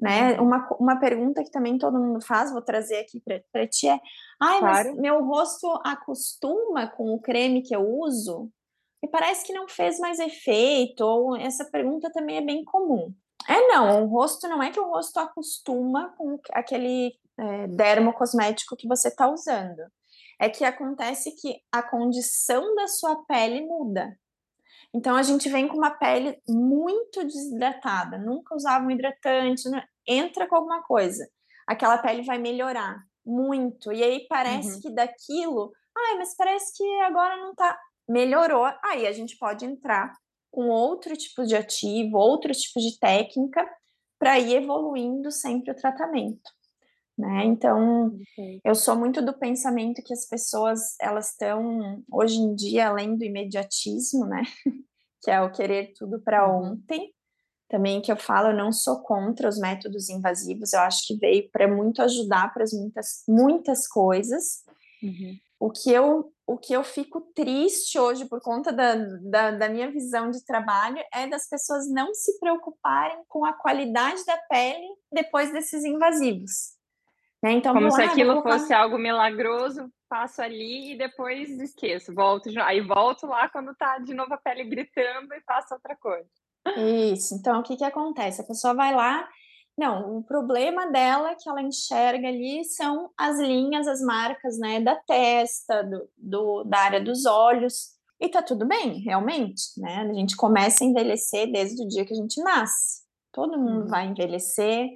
[0.00, 0.32] Né?
[0.32, 0.46] Uhum.
[0.46, 4.00] Uma, uma pergunta que também todo mundo faz, vou trazer aqui para ti é:
[4.40, 4.90] ai, claro.
[4.90, 8.50] mas meu rosto acostuma com o creme que eu uso?
[9.02, 13.12] E parece que não fez mais efeito, ou essa pergunta também é bem comum.
[13.46, 18.88] É não, o rosto não é que o rosto acostuma com aquele é, dermocosmético que
[18.88, 19.82] você está usando
[20.38, 24.18] é que acontece que a condição da sua pele muda.
[24.94, 29.84] Então a gente vem com uma pele muito desidratada, nunca usava um hidratante, né?
[30.06, 31.28] entra com alguma coisa,
[31.66, 33.92] aquela pele vai melhorar muito.
[33.92, 34.80] E aí parece uhum.
[34.80, 38.64] que daquilo, ai, mas parece que agora não tá melhorou.
[38.84, 40.12] Aí a gente pode entrar
[40.50, 43.68] com outro tipo de ativo, outro tipo de técnica
[44.18, 46.56] para ir evoluindo sempre o tratamento
[47.18, 47.44] né?
[47.46, 48.60] Então, okay.
[48.64, 53.24] eu sou muito do pensamento que as pessoas elas estão hoje em dia além do
[53.24, 54.42] imediatismo, né?
[55.22, 56.72] que é o querer tudo para uhum.
[56.72, 57.12] ontem.
[57.68, 61.50] Também que eu falo, eu não sou contra os métodos invasivos, eu acho que veio
[61.50, 64.62] para muito ajudar para muitas muitas coisas.
[65.02, 65.36] Uhum.
[65.58, 69.90] O que eu o que eu fico triste hoje por conta da, da, da, minha
[69.90, 75.52] visão de trabalho é das pessoas não se preocuparem com a qualidade da pele depois
[75.52, 76.75] desses invasivos.
[77.42, 77.52] Né?
[77.52, 83.26] Então, Como se aquilo fosse algo milagroso, passo ali e depois esqueço, volto, aí volto
[83.26, 86.28] lá quando tá de novo a pele gritando e faço outra coisa.
[87.12, 88.40] Isso, então o que que acontece?
[88.40, 89.28] A pessoa vai lá,
[89.78, 94.96] não, o problema dela que ela enxerga ali são as linhas, as marcas, né, da
[94.96, 100.08] testa, do, do da área dos olhos, e tá tudo bem, realmente, né?
[100.10, 103.02] A gente começa a envelhecer desde o dia que a gente nasce.
[103.30, 103.88] Todo mundo uhum.
[103.88, 104.88] vai envelhecer,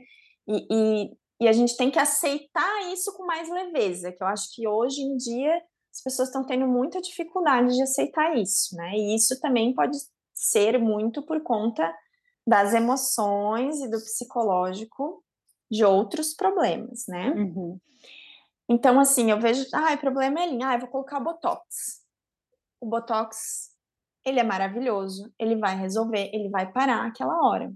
[0.49, 4.55] e, e e a gente tem que aceitar isso com mais leveza, que eu acho
[4.55, 5.57] que hoje em dia
[5.91, 8.93] as pessoas estão tendo muita dificuldade de aceitar isso, né?
[8.95, 9.97] E isso também pode
[10.35, 11.93] ser muito por conta
[12.47, 15.25] das emoções e do psicológico
[15.71, 17.31] de outros problemas, né?
[17.31, 17.81] Uhum.
[18.69, 22.05] Então, assim, eu vejo, ah, o problema é linha, ah, eu vou colocar Botox.
[22.81, 23.71] O Botox,
[24.25, 27.73] ele é maravilhoso, ele vai resolver, ele vai parar aquela hora.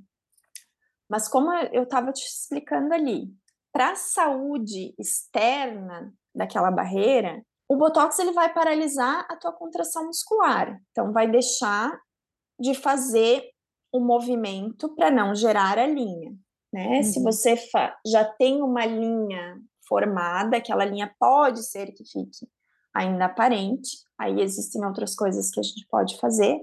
[1.09, 3.29] Mas como eu estava te explicando ali,
[3.75, 10.81] para a saúde externa daquela barreira, o botox ele vai paralisar a tua contração muscular.
[10.93, 11.99] Então vai deixar
[12.61, 13.43] de fazer
[13.93, 16.33] o movimento para não gerar a linha,
[16.73, 16.99] né?
[16.99, 17.03] Uhum.
[17.03, 17.57] Se você
[18.07, 22.49] já tem uma linha formada, aquela linha pode ser que fique
[22.95, 26.61] ainda aparente, aí existem outras coisas que a gente pode fazer,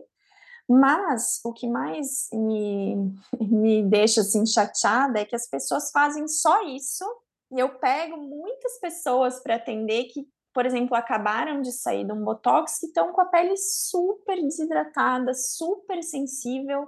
[0.71, 2.95] Mas o que mais me,
[3.41, 7.03] me deixa assim chateada é que as pessoas fazem só isso
[7.51, 12.23] e eu pego muitas pessoas para atender que, por exemplo, acabaram de sair de um
[12.23, 16.87] botox que estão com a pele super desidratada, super sensível,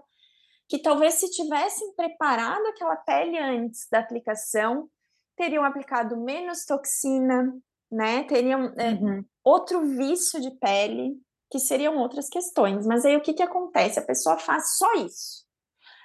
[0.70, 4.90] que talvez se tivessem preparado aquela pele antes da aplicação,
[5.36, 7.54] teriam aplicado menos toxina,
[7.92, 8.24] né?
[8.24, 9.26] Teriam é, uhum.
[9.44, 11.22] outro vício de pele,
[11.54, 12.84] que seriam outras questões.
[12.88, 14.00] Mas aí o que, que acontece?
[14.00, 15.46] A pessoa faz só isso.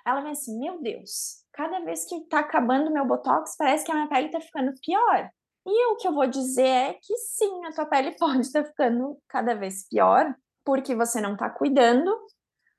[0.07, 3.95] Ela vem assim, meu Deus, cada vez que tá acabando meu botox, parece que a
[3.95, 5.31] minha pele tá ficando pior.
[5.67, 8.69] E o que eu vou dizer é que sim, a tua pele pode estar tá
[8.69, 12.15] ficando cada vez pior, porque você não tá cuidando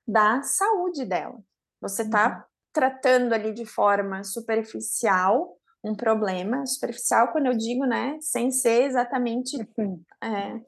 [0.08, 1.40] da saúde dela.
[1.82, 2.44] Você tá uhum.
[2.72, 9.58] tratando ali de forma superficial um problema, superficial quando eu digo, né, sem ser exatamente
[9.76, 10.04] uhum.
[10.22, 10.62] é,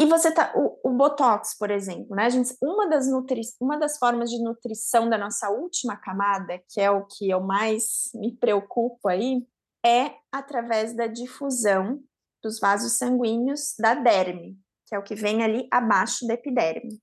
[0.00, 0.50] e você tá.
[0.56, 2.30] O, o, Botox, por exemplo, né?
[2.30, 6.90] Gente, uma, das nutri, uma das formas de nutrição da nossa última camada, que é
[6.90, 9.46] o que eu mais me preocupo aí,
[9.84, 12.00] é através da difusão
[12.42, 16.98] dos vasos sanguíneos da derme, que é o que vem ali abaixo da epiderme.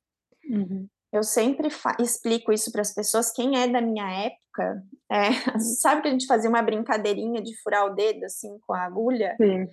[0.50, 0.88] Uhum.
[1.14, 3.32] Eu sempre explico isso para as pessoas.
[3.32, 5.30] Quem é da minha época, é,
[5.80, 9.36] sabe que a gente fazia uma brincadeirinha de furar o dedo assim com a agulha?
[9.38, 9.68] Sim.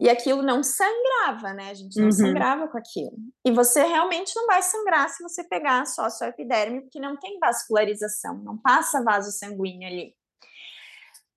[0.00, 1.70] E aquilo não sangrava, né?
[1.70, 2.12] A gente não uhum.
[2.12, 3.12] sangrava com aquilo.
[3.44, 7.18] E você realmente não vai sangrar se você pegar só a sua epiderme, porque não
[7.18, 10.16] tem vascularização, não passa vaso sanguíneo ali.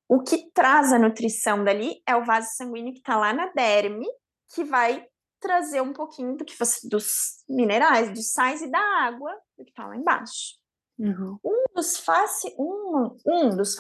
[0.07, 4.07] O que traz a nutrição dali é o vaso sanguíneo que está lá na derme,
[4.55, 5.05] que vai
[5.41, 9.71] trazer um pouquinho do que você, dos minerais, dos sais e da água do que
[9.71, 10.57] está lá embaixo.
[10.97, 11.37] Uhum.
[11.43, 13.75] Um dos, faci, um, um dos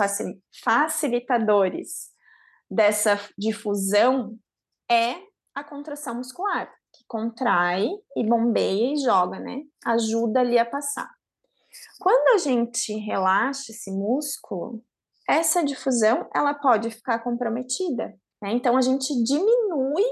[0.61, 2.11] facilitadores
[2.69, 4.37] dessa difusão
[4.89, 5.15] é
[5.55, 9.63] a contração muscular, que contrai e bombeia e joga, né?
[9.85, 11.09] Ajuda ali a passar.
[11.99, 14.83] Quando a gente relaxa esse músculo,
[15.27, 18.17] essa difusão ela pode ficar comprometida.
[18.41, 18.51] Né?
[18.51, 20.05] Então a gente diminui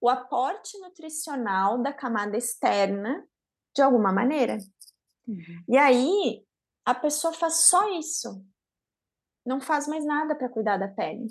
[0.00, 3.26] o aporte nutricional da camada externa
[3.74, 4.58] de alguma maneira.
[5.26, 5.64] Uhum.
[5.68, 6.44] E aí
[6.84, 8.44] a pessoa faz só isso,
[9.44, 11.26] não faz mais nada para cuidar da pele.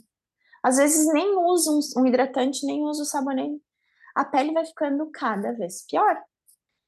[0.65, 3.61] Às vezes nem usa um, um hidratante, nem usa o sabonete.
[4.15, 6.19] A pele vai ficando cada vez pior.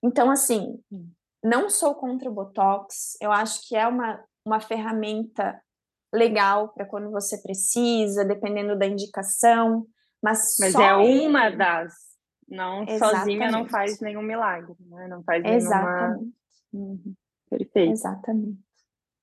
[0.03, 0.83] Então, assim,
[1.43, 3.15] não sou contra o Botox.
[3.21, 5.61] Eu acho que é uma, uma ferramenta
[6.11, 9.85] legal para quando você precisa, dependendo da indicação.
[10.23, 11.93] Mas, mas é uma das.
[12.49, 12.99] Não Exatamente.
[12.99, 15.07] sozinha não faz nenhum milagre, né?
[15.07, 15.55] Não faz nenhuma.
[15.55, 16.33] Exatamente.
[16.73, 17.15] Uhum.
[17.47, 17.91] Perfeito.
[17.91, 18.66] Exatamente.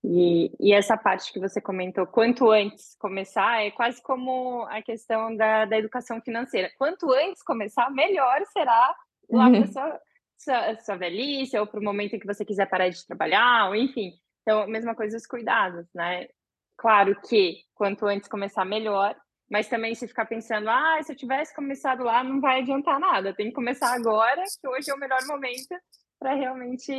[0.07, 5.35] E, e, essa parte que você comentou, quanto antes começar, é quase como a questão
[5.35, 6.71] da, da educação financeira.
[6.77, 8.95] Quanto antes começar, melhor será
[9.31, 10.01] lá para sua,
[10.37, 13.75] sua, sua velhice, ou para o momento em que você quiser parar de trabalhar, ou
[13.75, 14.13] enfim.
[14.43, 16.29] Então, mesma coisa os cuidados, né?
[16.77, 19.17] Claro que quanto antes começar, melhor,
[19.51, 23.33] mas também se ficar pensando, ah, se eu tivesse começado lá, não vai adiantar nada,
[23.33, 25.75] tem que começar agora, que hoje é o melhor momento
[26.19, 26.93] para realmente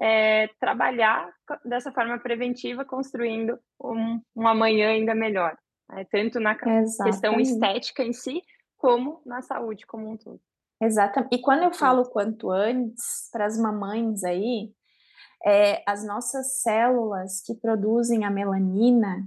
[0.00, 1.28] é, trabalhar
[1.64, 5.56] dessa forma preventiva, construindo um, um amanhã ainda melhor,
[5.88, 6.06] né?
[6.10, 7.02] tanto na Exatamente.
[7.04, 8.42] questão estética em si,
[8.76, 10.40] como na saúde como um todo.
[10.80, 11.34] Exatamente.
[11.34, 14.72] E quando eu falo quanto antes, para as mamães aí,
[15.44, 19.24] é, as nossas células que produzem a melanina,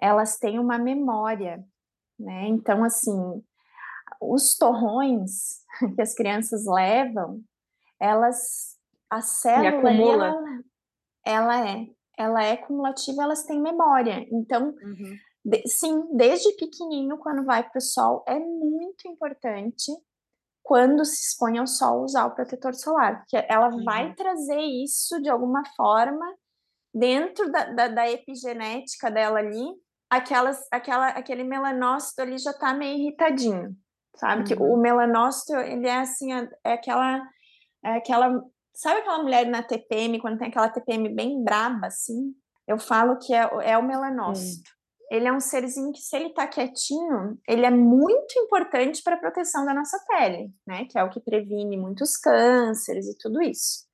[0.00, 1.64] elas têm uma memória,
[2.18, 2.48] né?
[2.48, 3.42] Então, assim,
[4.20, 5.60] os torrões
[5.94, 7.40] que as crianças levam,
[8.00, 8.76] elas
[9.12, 10.62] a célula ela,
[11.24, 11.86] ela é
[12.18, 15.16] ela é cumulativa elas têm memória então uhum.
[15.44, 19.92] de, sim desde pequenininho quando vai para o sol é muito importante
[20.62, 23.84] quando se expõe ao sol usar o protetor solar porque ela uhum.
[23.84, 26.24] vai trazer isso de alguma forma
[26.94, 29.66] dentro da, da, da epigenética dela ali
[30.08, 33.76] aquelas aquela aquele melanócito ali já está meio irritadinho
[34.16, 34.46] sabe uhum.
[34.46, 37.22] que o melanócito ele é assim é, é aquela
[37.84, 38.42] é aquela
[38.74, 42.34] Sabe aquela mulher na TPM, quando tem aquela TPM bem braba, assim?
[42.66, 44.70] Eu falo que é, é o melanócito.
[45.10, 49.18] Ele é um serzinho que, se ele tá quietinho, ele é muito importante para a
[49.18, 50.86] proteção da nossa pele, né?
[50.86, 53.86] Que é o que previne muitos cânceres e tudo isso.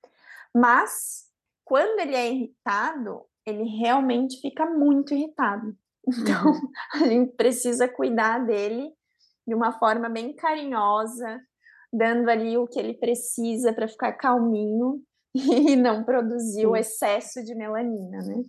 [0.55, 1.25] Mas,
[1.65, 5.77] quando ele é irritado, ele realmente fica muito irritado.
[6.09, 6.71] Então, uhum.
[6.95, 8.91] a gente precisa cuidar dele
[9.47, 11.39] de uma forma bem carinhosa,
[11.93, 15.03] dando ali o que ele precisa para ficar calminho
[15.35, 16.67] e não produzir Sim.
[16.67, 18.43] o excesso de melanina, né?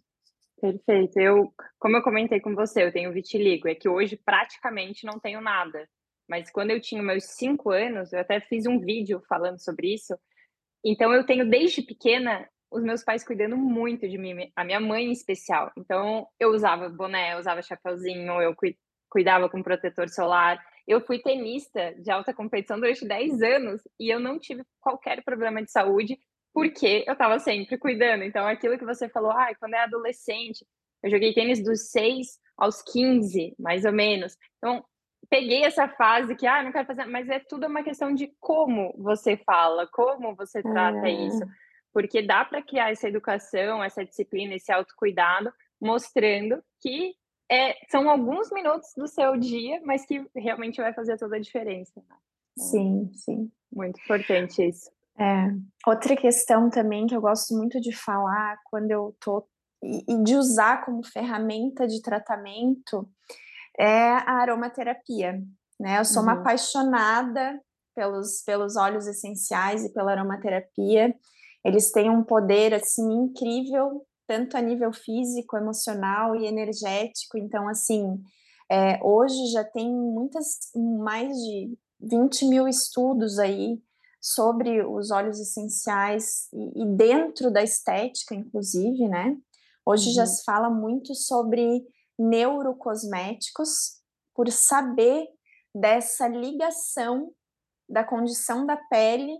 [0.60, 1.18] Perfeito.
[1.18, 5.42] Eu, como eu comentei com você, eu tenho vitiligo, é que hoje praticamente não tenho
[5.42, 5.88] nada.
[6.30, 10.16] Mas quando eu tinha meus cinco anos, eu até fiz um vídeo falando sobre isso.
[10.86, 15.06] Então eu tenho desde pequena os meus pais cuidando muito de mim, a minha mãe
[15.06, 15.72] em especial.
[15.78, 18.56] Então eu usava boné, eu usava chapeuzinho, eu
[19.10, 20.64] cuidava com protetor solar.
[20.90, 25.64] Eu fui tenista de alta competição durante 10 anos e eu não tive qualquer problema
[25.64, 26.18] de saúde
[26.52, 28.24] porque eu estava sempre cuidando.
[28.24, 30.66] Então aquilo que você falou, ah, quando é adolescente,
[31.04, 34.36] eu joguei tênis dos 6 aos 15, mais ou menos.
[34.58, 34.84] Então
[35.30, 38.92] peguei essa fase que, ah, não quero fazer, mas é tudo uma questão de como
[38.98, 41.12] você fala, como você trata é.
[41.12, 41.46] isso.
[41.94, 47.14] Porque dá para criar essa educação, essa disciplina, esse autocuidado, mostrando que
[47.52, 51.94] é, são alguns minutos do seu dia, mas que realmente vai fazer toda a diferença.
[51.98, 52.16] Né?
[52.54, 53.52] Então, sim, sim.
[53.72, 54.92] Muito importante isso.
[55.18, 55.52] É.
[55.86, 59.46] Outra questão também que eu gosto muito de falar quando eu tô
[59.82, 63.10] e de usar como ferramenta de tratamento
[63.78, 65.42] é a aromaterapia.
[65.80, 66.00] Né?
[66.00, 66.30] Eu sou uhum.
[66.30, 67.60] uma apaixonada
[67.96, 71.16] pelos, pelos óleos essenciais e pela aromaterapia.
[71.64, 77.36] Eles têm um poder assim incrível, tanto a nível físico, emocional e energético.
[77.36, 78.22] Então, assim,
[78.72, 83.82] é, hoje já tem muitas, mais de 20 mil estudos aí
[84.22, 89.36] sobre os óleos essenciais e, e dentro da estética, inclusive, né?
[89.84, 90.14] Hoje uhum.
[90.14, 91.84] já se fala muito sobre
[92.16, 94.00] neurocosméticos
[94.36, 95.28] por saber
[95.74, 97.32] dessa ligação
[97.90, 99.40] da condição da pele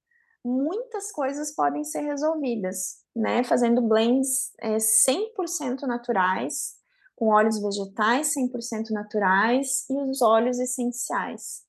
[0.44, 3.44] muitas coisas podem ser resolvidas, né?
[3.44, 6.77] Fazendo blends é, 100% naturais,
[7.18, 11.64] com óleos vegetais 100% naturais e os óleos essenciais.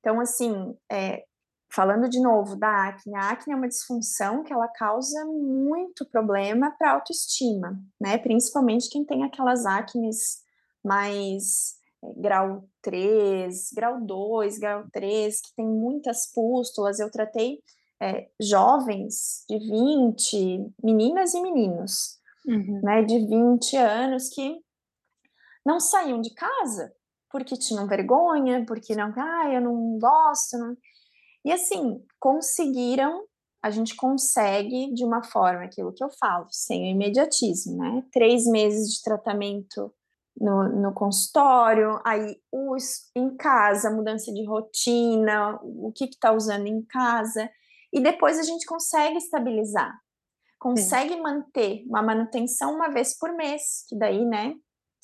[0.00, 1.24] Então, assim, é,
[1.68, 6.74] falando de novo da acne, a acne é uma disfunção que ela causa muito problema
[6.78, 8.16] para a autoestima, né?
[8.16, 10.38] Principalmente quem tem aquelas acnes
[10.82, 16.98] mais é, grau 3, grau 2, grau 3, que tem muitas pústulas.
[16.98, 17.58] Eu tratei
[18.00, 22.80] é, jovens de 20, meninas e meninos, uhum.
[22.82, 24.64] né, de 20 anos que
[25.66, 26.94] não saíam de casa
[27.30, 30.56] porque tinham vergonha, porque não, ah, eu não gosto.
[30.56, 30.76] Não...
[31.44, 33.24] E assim, conseguiram,
[33.62, 38.04] a gente consegue de uma forma, aquilo que eu falo, sem o imediatismo, né?
[38.12, 39.92] Três meses de tratamento
[40.40, 46.82] no, no consultório, aí os, em casa, mudança de rotina, o que está usando em
[46.82, 47.50] casa
[47.92, 49.98] e depois a gente consegue estabilizar,
[50.58, 51.22] consegue Sim.
[51.22, 54.54] manter uma manutenção uma vez por mês, que daí, né?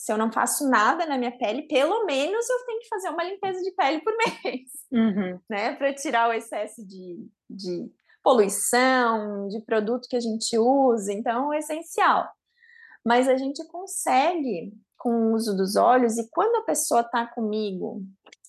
[0.02, 3.22] Se eu não faço nada na minha pele, pelo menos eu tenho que fazer uma
[3.22, 4.12] limpeza de pele por
[4.44, 5.38] mês, uhum.
[5.48, 5.76] né?
[5.76, 7.88] Para tirar o excesso de, de
[8.20, 12.28] poluição, de produto que a gente usa, então é essencial.
[13.06, 18.02] Mas a gente consegue com o uso dos olhos, e quando a pessoa está comigo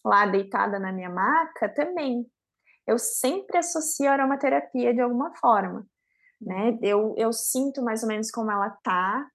[0.03, 2.25] lá deitada na minha maca, também
[2.87, 5.85] eu sempre associo a aromaterapia de alguma forma,
[6.41, 6.79] né?
[6.81, 9.29] Eu, eu sinto mais ou menos como ela tá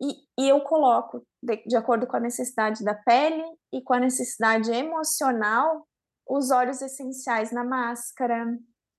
[0.00, 4.00] e, e eu coloco de, de acordo com a necessidade da pele e com a
[4.00, 5.86] necessidade emocional
[6.28, 8.46] os óleos essenciais na máscara,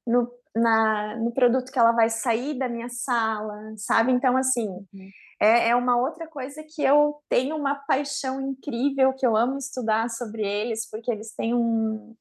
[0.05, 4.11] no, na, no produto que ela vai sair da minha sala, sabe?
[4.11, 5.09] Então, assim, uhum.
[5.41, 10.09] é, é uma outra coisa que eu tenho uma paixão incrível, que eu amo estudar
[10.09, 12.15] sobre eles, porque eles têm um,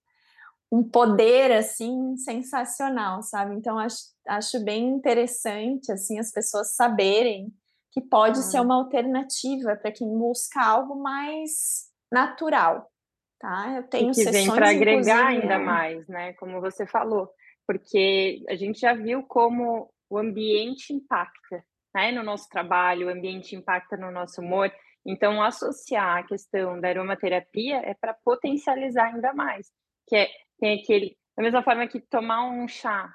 [0.73, 3.55] um poder assim sensacional, sabe?
[3.55, 7.53] Então acho, acho bem interessante assim as pessoas saberem
[7.93, 12.91] que pode ser uma alternativa para quem busca algo mais natural,
[13.39, 13.75] tá?
[13.77, 16.33] Eu tenho e que vem para agregar ainda mais, né?
[16.35, 17.29] Como você falou,
[17.67, 21.63] porque a gente já viu como o ambiente impacta,
[21.95, 22.11] né?
[22.11, 24.73] No nosso trabalho, o ambiente impacta no nosso humor.
[25.05, 29.71] Então, associar a questão da aromaterapia é para potencializar ainda mais,
[30.09, 30.29] que é
[30.59, 33.13] tem aquele da mesma forma que tomar um chá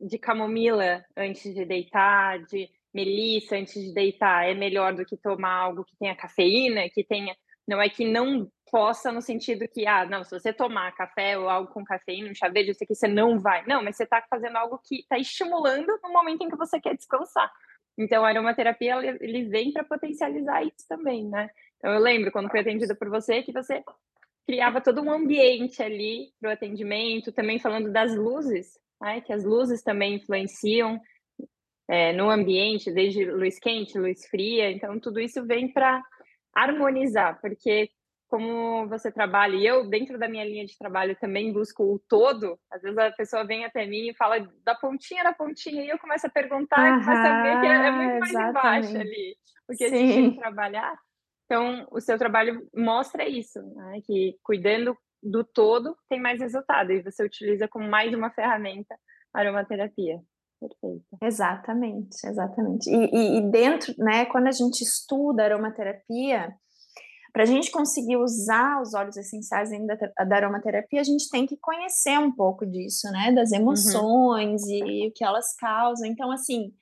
[0.00, 5.54] de camomila antes de deitar, de melissa antes de deitar é melhor do que tomar
[5.54, 7.34] algo que tenha cafeína, que tenha.
[7.66, 11.48] Não é que não possa no sentido que, ah, não, se você tomar café ou
[11.48, 13.64] algo com cafeína, um chá verde, isso aqui você não vai.
[13.66, 16.96] Não, mas você está fazendo algo que está estimulando no momento em que você quer
[16.96, 17.50] descansar.
[17.98, 21.50] Então, a aromaterapia, ele vem para potencializar isso também, né?
[21.76, 23.82] Então, eu lembro, quando fui atendida por você, que você
[24.46, 29.20] criava todo um ambiente ali para o atendimento, também falando das luzes, né?
[29.20, 31.00] que as luzes também influenciam
[31.90, 36.00] é, no ambiente, desde luz quente, luz fria, então tudo isso vem para
[36.54, 37.90] harmonizar, porque
[38.28, 42.56] como você trabalha, e eu, dentro da minha linha de trabalho, também busco o todo.
[42.70, 45.98] Às vezes a pessoa vem até mim e fala da pontinha da pontinha, e eu
[45.98, 49.36] começo a perguntar, Aham, e começo a ver que é, é muito mais embaixo ali,
[49.66, 49.94] porque Sim.
[49.94, 50.96] a gente tem que trabalhar.
[51.46, 54.00] Então, o seu trabalho mostra isso, né?
[54.06, 58.94] que cuidando do todo tem mais resultado, e você utiliza como mais uma ferramenta
[59.34, 60.20] a aromaterapia.
[60.60, 61.16] Perfeito.
[61.22, 62.90] Exatamente, exatamente.
[62.90, 66.54] E, e, e dentro, né, quando a gente estuda aromaterapia,
[67.32, 69.96] para a gente conseguir usar os óleos essenciais ainda
[70.28, 73.32] da aromaterapia, a gente tem que conhecer um pouco disso, né?
[73.32, 73.58] Das uhum.
[73.58, 74.70] emoções uhum.
[74.70, 76.06] e, e o que elas causam.
[76.06, 76.72] Então, assim,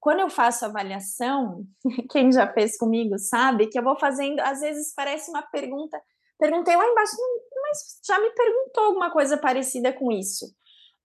[0.00, 1.64] quando eu faço avaliação,
[2.10, 6.00] quem já fez comigo sabe que eu vou fazendo, às vezes parece uma pergunta,
[6.38, 7.16] perguntei lá embaixo,
[7.62, 10.46] mas já me perguntou alguma coisa parecida com isso.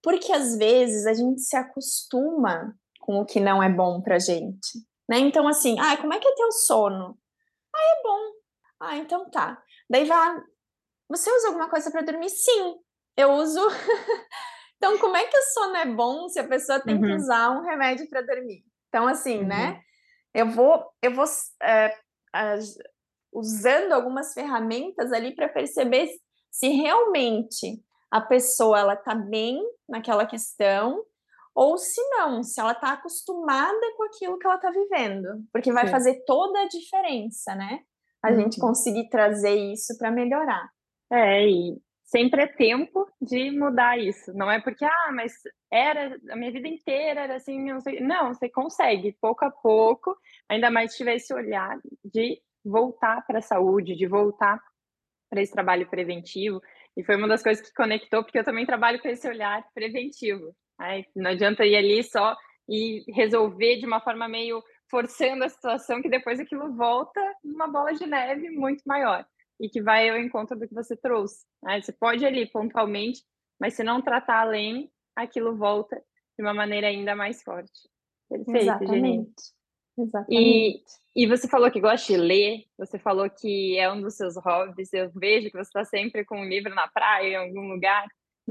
[0.04, 4.78] Porque às vezes a gente se acostuma com o que não é bom pra gente,
[5.08, 5.18] né?
[5.18, 7.18] Então assim, ah, como é que é teu sono?
[7.74, 8.20] Ah, é bom.
[8.80, 9.60] Ah, então tá.
[9.88, 10.42] Daí vai,
[11.08, 12.28] você usa alguma coisa para dormir?
[12.28, 12.76] Sim,
[13.16, 13.60] eu uso.
[14.76, 17.02] então, como é que o sono é bom se a pessoa tem uhum.
[17.02, 18.62] que usar um remédio para dormir?
[18.88, 19.72] Então, assim, né, uhum.
[19.72, 19.80] né?
[20.34, 21.24] Eu vou, eu vou
[21.62, 21.96] é,
[23.32, 26.10] usando algumas ferramentas ali para perceber
[26.50, 27.82] se realmente
[28.14, 31.04] a pessoa ela tá bem naquela questão
[31.52, 35.86] ou se não, se ela está acostumada com aquilo que ela está vivendo, porque vai
[35.86, 35.90] Sim.
[35.90, 37.80] fazer toda a diferença, né?
[38.22, 38.36] A uhum.
[38.36, 40.68] gente conseguir trazer isso para melhorar.
[41.12, 44.32] É, e sempre é tempo de mudar isso.
[44.32, 45.32] Não é porque, ah, mas
[45.68, 47.98] era a minha vida inteira, era assim, não sei.
[47.98, 50.16] Não, você consegue, pouco a pouco,
[50.48, 54.60] ainda mais tiver esse olhar de voltar para a saúde, de voltar
[55.28, 56.60] para esse trabalho preventivo.
[56.96, 60.54] E foi uma das coisas que conectou, porque eu também trabalho com esse olhar preventivo.
[60.78, 61.04] Né?
[61.16, 62.36] Não adianta ir ali só
[62.68, 67.92] e resolver de uma forma meio forçando a situação, que depois aquilo volta numa bola
[67.92, 69.26] de neve muito maior
[69.60, 71.44] e que vai ao encontro do que você trouxe.
[71.62, 71.80] Né?
[71.80, 73.22] Você pode ali pontualmente,
[73.60, 75.96] mas se não tratar além, aquilo volta
[76.36, 77.88] de uma maneira ainda mais forte.
[78.28, 79.32] Perfeito, Exatamente.
[79.96, 80.84] Exatamente.
[81.14, 84.36] E, e você falou que gosta de ler, você falou que é um dos seus
[84.36, 88.06] hobbies, eu vejo que você está sempre com um livro na praia, em algum lugar.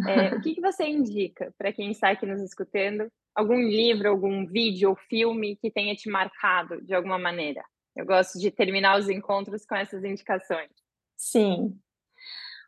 [0.07, 3.07] É, o que, que você indica para quem está aqui nos escutando?
[3.35, 7.63] Algum livro, algum vídeo ou filme que tenha te marcado de alguma maneira?
[7.95, 10.71] Eu gosto de terminar os encontros com essas indicações.
[11.15, 11.77] Sim.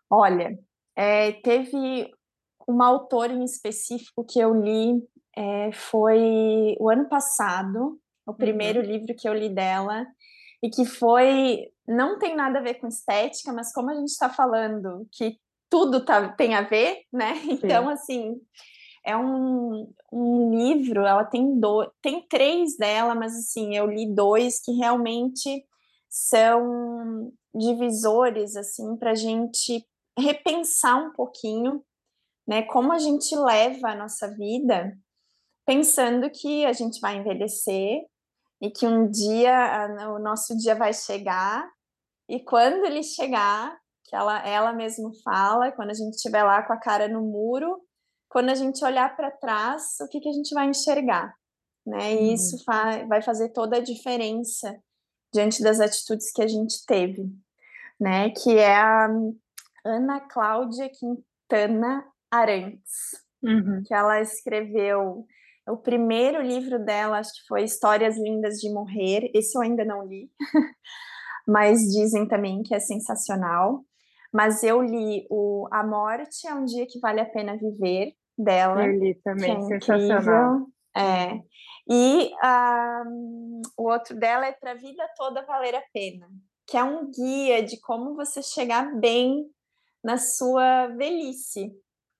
[0.09, 0.57] Olha,
[0.95, 2.11] é, teve
[2.67, 5.01] uma autora em específico que eu li,
[5.35, 8.37] é, foi o ano passado, o uhum.
[8.37, 8.85] primeiro uhum.
[8.85, 10.05] livro que eu li dela,
[10.61, 11.67] e que foi.
[11.87, 15.37] Não tem nada a ver com estética, mas como a gente está falando que
[15.69, 17.33] tudo tá, tem a ver, né?
[17.49, 18.35] Então, assim,
[19.05, 24.59] é um, um livro, ela tem dois, tem três dela, mas assim, eu li dois
[24.59, 25.63] que realmente
[26.09, 29.85] são divisores assim para a gente
[30.17, 31.83] repensar um pouquinho,
[32.47, 34.97] né, como a gente leva a nossa vida,
[35.65, 38.05] pensando que a gente vai envelhecer
[38.61, 41.69] e que um dia o nosso dia vai chegar
[42.27, 46.73] e quando ele chegar, que ela ela mesma fala, quando a gente estiver lá com
[46.73, 47.81] a cara no muro,
[48.29, 51.33] quando a gente olhar para trás, o que, que a gente vai enxergar,
[51.85, 52.13] né?
[52.13, 52.33] E uhum.
[52.33, 52.63] isso
[53.07, 54.75] vai fazer toda a diferença
[55.33, 57.29] diante das atitudes que a gente teve,
[57.99, 58.31] né?
[58.31, 59.07] Que é a
[59.85, 63.83] Ana Cláudia Quintana Arantes, uhum.
[63.85, 65.27] que ela escreveu
[65.67, 69.31] o primeiro livro dela, acho que foi Histórias Lindas de Morrer.
[69.33, 70.29] Esse eu ainda não li,
[71.47, 73.83] mas dizem também que é sensacional.
[74.31, 78.85] Mas eu li o A Morte é um Dia que Vale a Pena Viver, dela.
[78.85, 80.67] Eu li também, é sensacional.
[80.95, 81.39] É.
[81.89, 82.31] E
[83.07, 86.27] um, o outro dela é Para a Vida Toda Valer a Pena,
[86.67, 89.45] que é um guia de como você chegar bem
[90.03, 91.71] na sua velhice,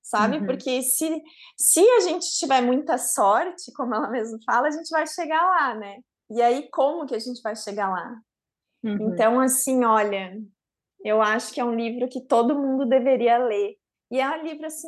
[0.06, 0.38] sabe?
[0.38, 0.46] Uhum.
[0.46, 1.22] Porque se,
[1.58, 5.74] se a gente tiver muita sorte, como ela mesmo fala, a gente vai chegar lá,
[5.74, 5.98] né?
[6.30, 8.16] E aí, como que a gente vai chegar lá?
[8.84, 9.12] Uhum.
[9.12, 10.38] Então, assim, olha,
[11.04, 13.76] eu acho que é um livro que todo mundo deveria ler.
[14.12, 14.88] E é um livro, assim,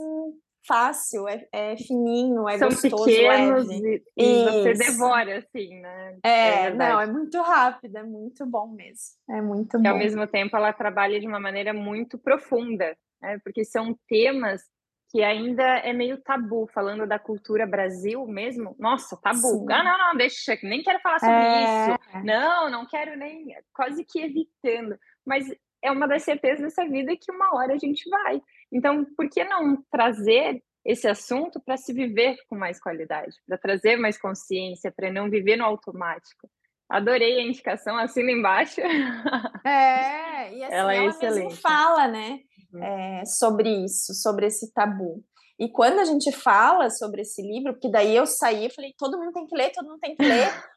[0.67, 4.03] fácil, é, é fininho, é São gostoso, pequenos leve.
[4.15, 6.17] E, e você devora, assim, né?
[6.23, 9.17] É, é não, é muito rápido, é muito bom mesmo.
[9.29, 9.89] É muito e, bom.
[9.89, 13.39] ao mesmo tempo, ela trabalha de uma maneira muito profunda, né?
[13.43, 14.61] Porque são temas
[15.09, 18.75] que ainda é meio tabu, falando da cultura Brasil mesmo.
[18.77, 19.37] Nossa, tabu.
[19.37, 19.65] Sim.
[19.71, 21.63] Ah, não, não, deixa, nem quero falar sobre é...
[21.63, 22.25] isso.
[22.25, 24.97] Não, não quero nem, quase que evitando.
[25.25, 25.45] Mas
[25.81, 28.41] é uma das certezas dessa vida que uma hora a gente vai.
[28.71, 33.97] Então, por que não trazer esse assunto para se viver com mais qualidade, para trazer
[33.97, 36.49] mais consciência, para não viver no automático?
[36.89, 38.79] Adorei a indicação, assina embaixo.
[38.81, 42.39] É, e assim, ela, é ela mesmo fala, né.
[42.75, 45.23] É, sobre isso, sobre esse tabu.
[45.59, 49.17] E quando a gente fala sobre esse livro, porque daí eu saí e falei, todo
[49.17, 50.47] mundo tem que ler, todo mundo tem que ler.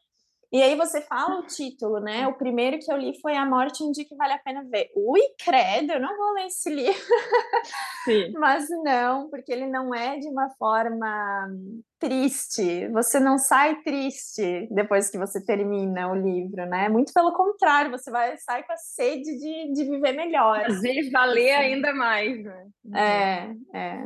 [0.51, 2.27] E aí você fala o título, né?
[2.27, 4.91] O primeiro que eu li foi A Morte um Dia que Vale a Pena Ver.
[4.93, 7.01] Ui, credo, eu não vou ler esse livro.
[8.03, 8.33] Sim.
[8.37, 11.47] Mas não, porque ele não é de uma forma
[11.97, 12.89] triste.
[12.89, 16.89] Você não sai triste depois que você termina o livro, né?
[16.89, 20.65] Muito pelo contrário, você vai sair com a sede de, de viver melhor.
[20.65, 22.67] Fazer valer ainda mais, né?
[22.93, 24.03] É, é.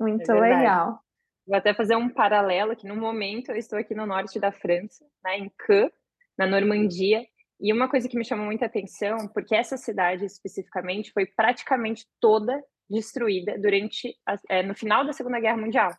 [0.00, 1.03] Muito é legal.
[1.46, 5.04] Vou até fazer um paralelo que no momento eu estou aqui no norte da França,
[5.22, 5.90] né, em Caen,
[6.38, 7.22] na Normandia,
[7.60, 12.62] e uma coisa que me chamou muita atenção, porque essa cidade especificamente foi praticamente toda
[12.88, 15.90] destruída durante a, é, no final da Segunda Guerra Mundial.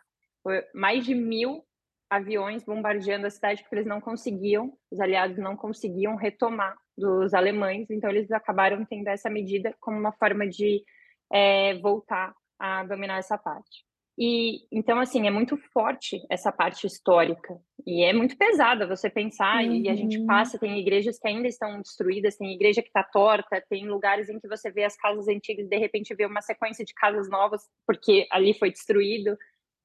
[0.43, 1.63] Foi mais de mil
[2.09, 7.89] aviões bombardeando a cidade porque eles não conseguiam, os aliados não conseguiam retomar dos alemães,
[7.89, 10.83] então eles acabaram tendo essa medida como uma forma de
[11.31, 13.83] é, voltar a dominar essa parte.
[14.17, 19.61] E então assim é muito forte essa parte histórica e é muito pesada você pensar
[19.61, 19.73] uhum.
[19.73, 20.25] e a gente uhum.
[20.25, 24.39] passa tem igrejas que ainda estão destruídas, tem igreja que está torta, tem lugares em
[24.39, 27.63] que você vê as casas antigas e de repente vê uma sequência de casas novas
[27.85, 29.37] porque ali foi destruído.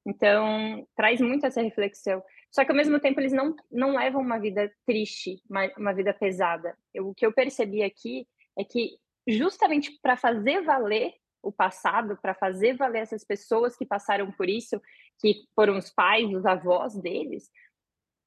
[0.07, 2.23] Então traz muito essa reflexão.
[2.49, 6.13] Só que ao mesmo tempo eles não não levam uma vida triste, uma, uma vida
[6.13, 6.73] pesada.
[6.93, 8.25] Eu, o que eu percebi aqui
[8.57, 8.91] é que
[9.27, 14.81] justamente para fazer valer o passado para fazer valer essas pessoas que passaram por isso,
[15.19, 17.49] que foram os pais, os avós deles,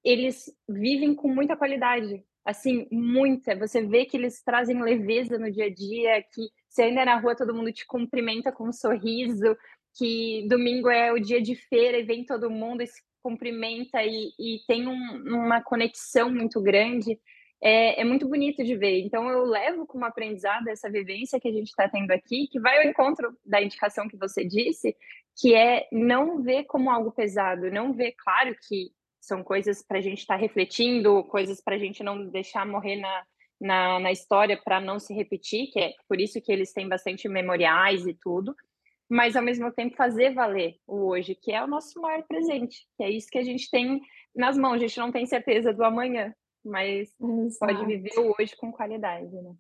[0.04, 3.56] eles vivem com muita qualidade, assim, muita.
[3.56, 7.18] Você vê que eles trazem leveza no dia a dia, que se ainda é na
[7.18, 9.56] rua todo mundo te cumprimenta com um sorriso,
[9.96, 14.32] que domingo é o dia de feira e vem todo mundo e se cumprimenta e,
[14.38, 17.18] e tem um, uma conexão muito grande
[17.62, 19.00] é, é, muito bonito de ver.
[19.00, 22.78] Então, eu levo como aprendizado essa vivência que a gente está tendo aqui, que vai
[22.78, 24.96] ao encontro da indicação que você disse,
[25.36, 30.00] que é não ver como algo pesado, não ver, claro que são coisas para a
[30.00, 33.24] gente estar tá refletindo, coisas para a gente não deixar morrer na,
[33.60, 37.28] na, na história para não se repetir, que é por isso que eles têm bastante
[37.28, 38.54] memoriais e tudo,
[39.08, 43.04] mas ao mesmo tempo fazer valer o hoje, que é o nosso maior presente, que
[43.04, 44.00] é isso que a gente tem
[44.34, 46.34] nas mãos, a gente não tem certeza do amanhã,
[46.64, 47.58] mas Exato.
[47.58, 49.54] pode viver o hoje com qualidade, né?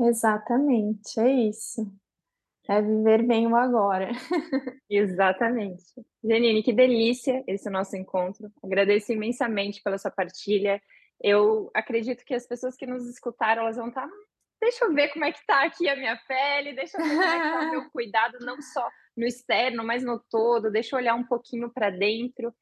[0.00, 1.90] Exatamente, é isso.
[2.68, 4.10] É viver bem o agora.
[4.90, 5.84] Exatamente.
[6.22, 8.50] Janine, que delícia esse nosso encontro.
[8.62, 10.82] Agradeço imensamente pela sua partilha.
[11.22, 14.06] Eu acredito que as pessoas que nos escutaram, elas vão estar.
[14.08, 14.14] Tá,
[14.60, 17.22] deixa eu ver como é que está aqui a minha pele, deixa eu ver como
[17.22, 21.00] é que está o meu cuidado, não só no externo, mas no todo, deixa eu
[21.00, 22.52] olhar um pouquinho para dentro.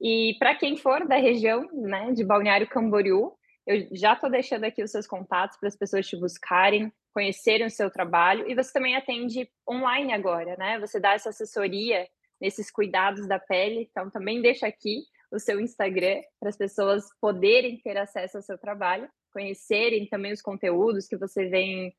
[0.00, 3.32] E para quem for da região, né, de Balneário Camboriú,
[3.66, 7.70] eu já estou deixando aqui os seus contatos para as pessoas te buscarem, conhecerem o
[7.70, 8.48] seu trabalho.
[8.50, 10.78] E você também atende online agora, né?
[10.80, 12.06] Você dá essa assessoria
[12.40, 13.88] nesses cuidados da pele.
[13.90, 18.58] Então, também deixa aqui o seu Instagram para as pessoas poderem ter acesso ao seu
[18.58, 21.94] trabalho, conhecerem também os conteúdos que você vem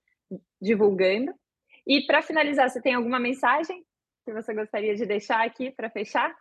[0.61, 1.33] divulgando.
[1.87, 3.83] E para finalizar, você tem alguma mensagem
[4.23, 6.35] que você gostaria de deixar aqui para fechar?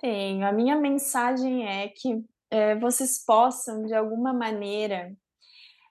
[0.00, 0.46] Tenho.
[0.46, 5.14] A minha mensagem é que é, vocês possam, de alguma maneira,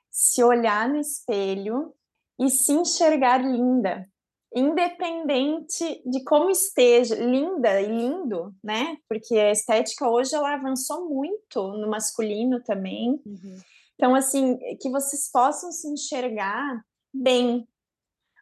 [0.09, 1.93] se olhar no espelho
[2.39, 4.09] e se enxergar linda,
[4.53, 8.97] independente de como esteja, linda e lindo, né?
[9.07, 13.21] Porque a estética hoje ela avançou muito no masculino também.
[13.25, 13.57] Uhum.
[13.93, 16.83] Então, assim, que vocês possam se enxergar
[17.13, 17.67] bem,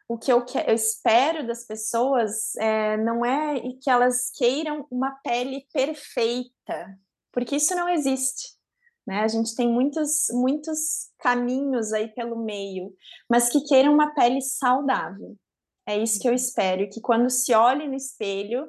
[0.08, 5.10] o que eu, que, eu espero das pessoas é, não é que elas queiram uma
[5.22, 6.98] pele perfeita,
[7.30, 8.56] porque isso não existe.
[9.06, 9.20] Né?
[9.20, 12.94] A gente tem muitos, muitos caminhos aí pelo meio,
[13.28, 15.36] mas que queiram uma pele saudável.
[15.86, 18.66] É isso que eu espero, que quando se olhe no espelho,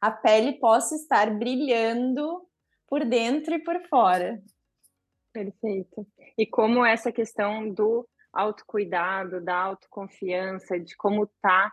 [0.00, 2.46] a pele possa estar brilhando
[2.86, 4.42] por dentro e por fora.
[5.32, 6.06] Perfeito.
[6.36, 11.72] E como essa questão do autocuidado, da autoconfiança, de como tá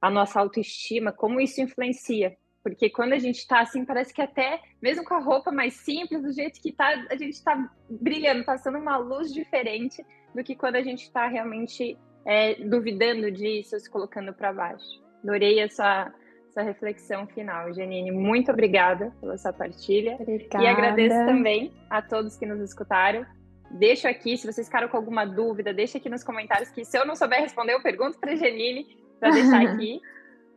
[0.00, 2.36] a nossa autoestima, como isso influencia.
[2.62, 6.22] Porque quando a gente está assim, parece que até, mesmo com a roupa mais simples,
[6.22, 10.04] do jeito que tá, a gente está brilhando, passando uma luz diferente
[10.34, 15.02] do que quando a gente está realmente é, duvidando disso, se colocando para baixo.
[15.24, 16.12] Adorei essa,
[16.50, 17.72] essa reflexão final.
[17.72, 20.16] Janine, muito obrigada pela sua partilha.
[20.20, 20.64] Obrigada.
[20.64, 23.24] E agradeço também a todos que nos escutaram.
[23.70, 27.06] Deixo aqui, se vocês ficaram com alguma dúvida, deixa aqui nos comentários que se eu
[27.06, 30.00] não souber responder, eu pergunto para a Janine para deixar aqui.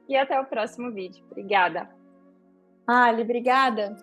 [0.10, 1.24] e até o próximo vídeo.
[1.30, 1.90] Obrigada.
[2.88, 3.96] Ali, obrigada.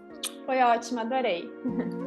[0.47, 1.51] Foi ótimo, adorei.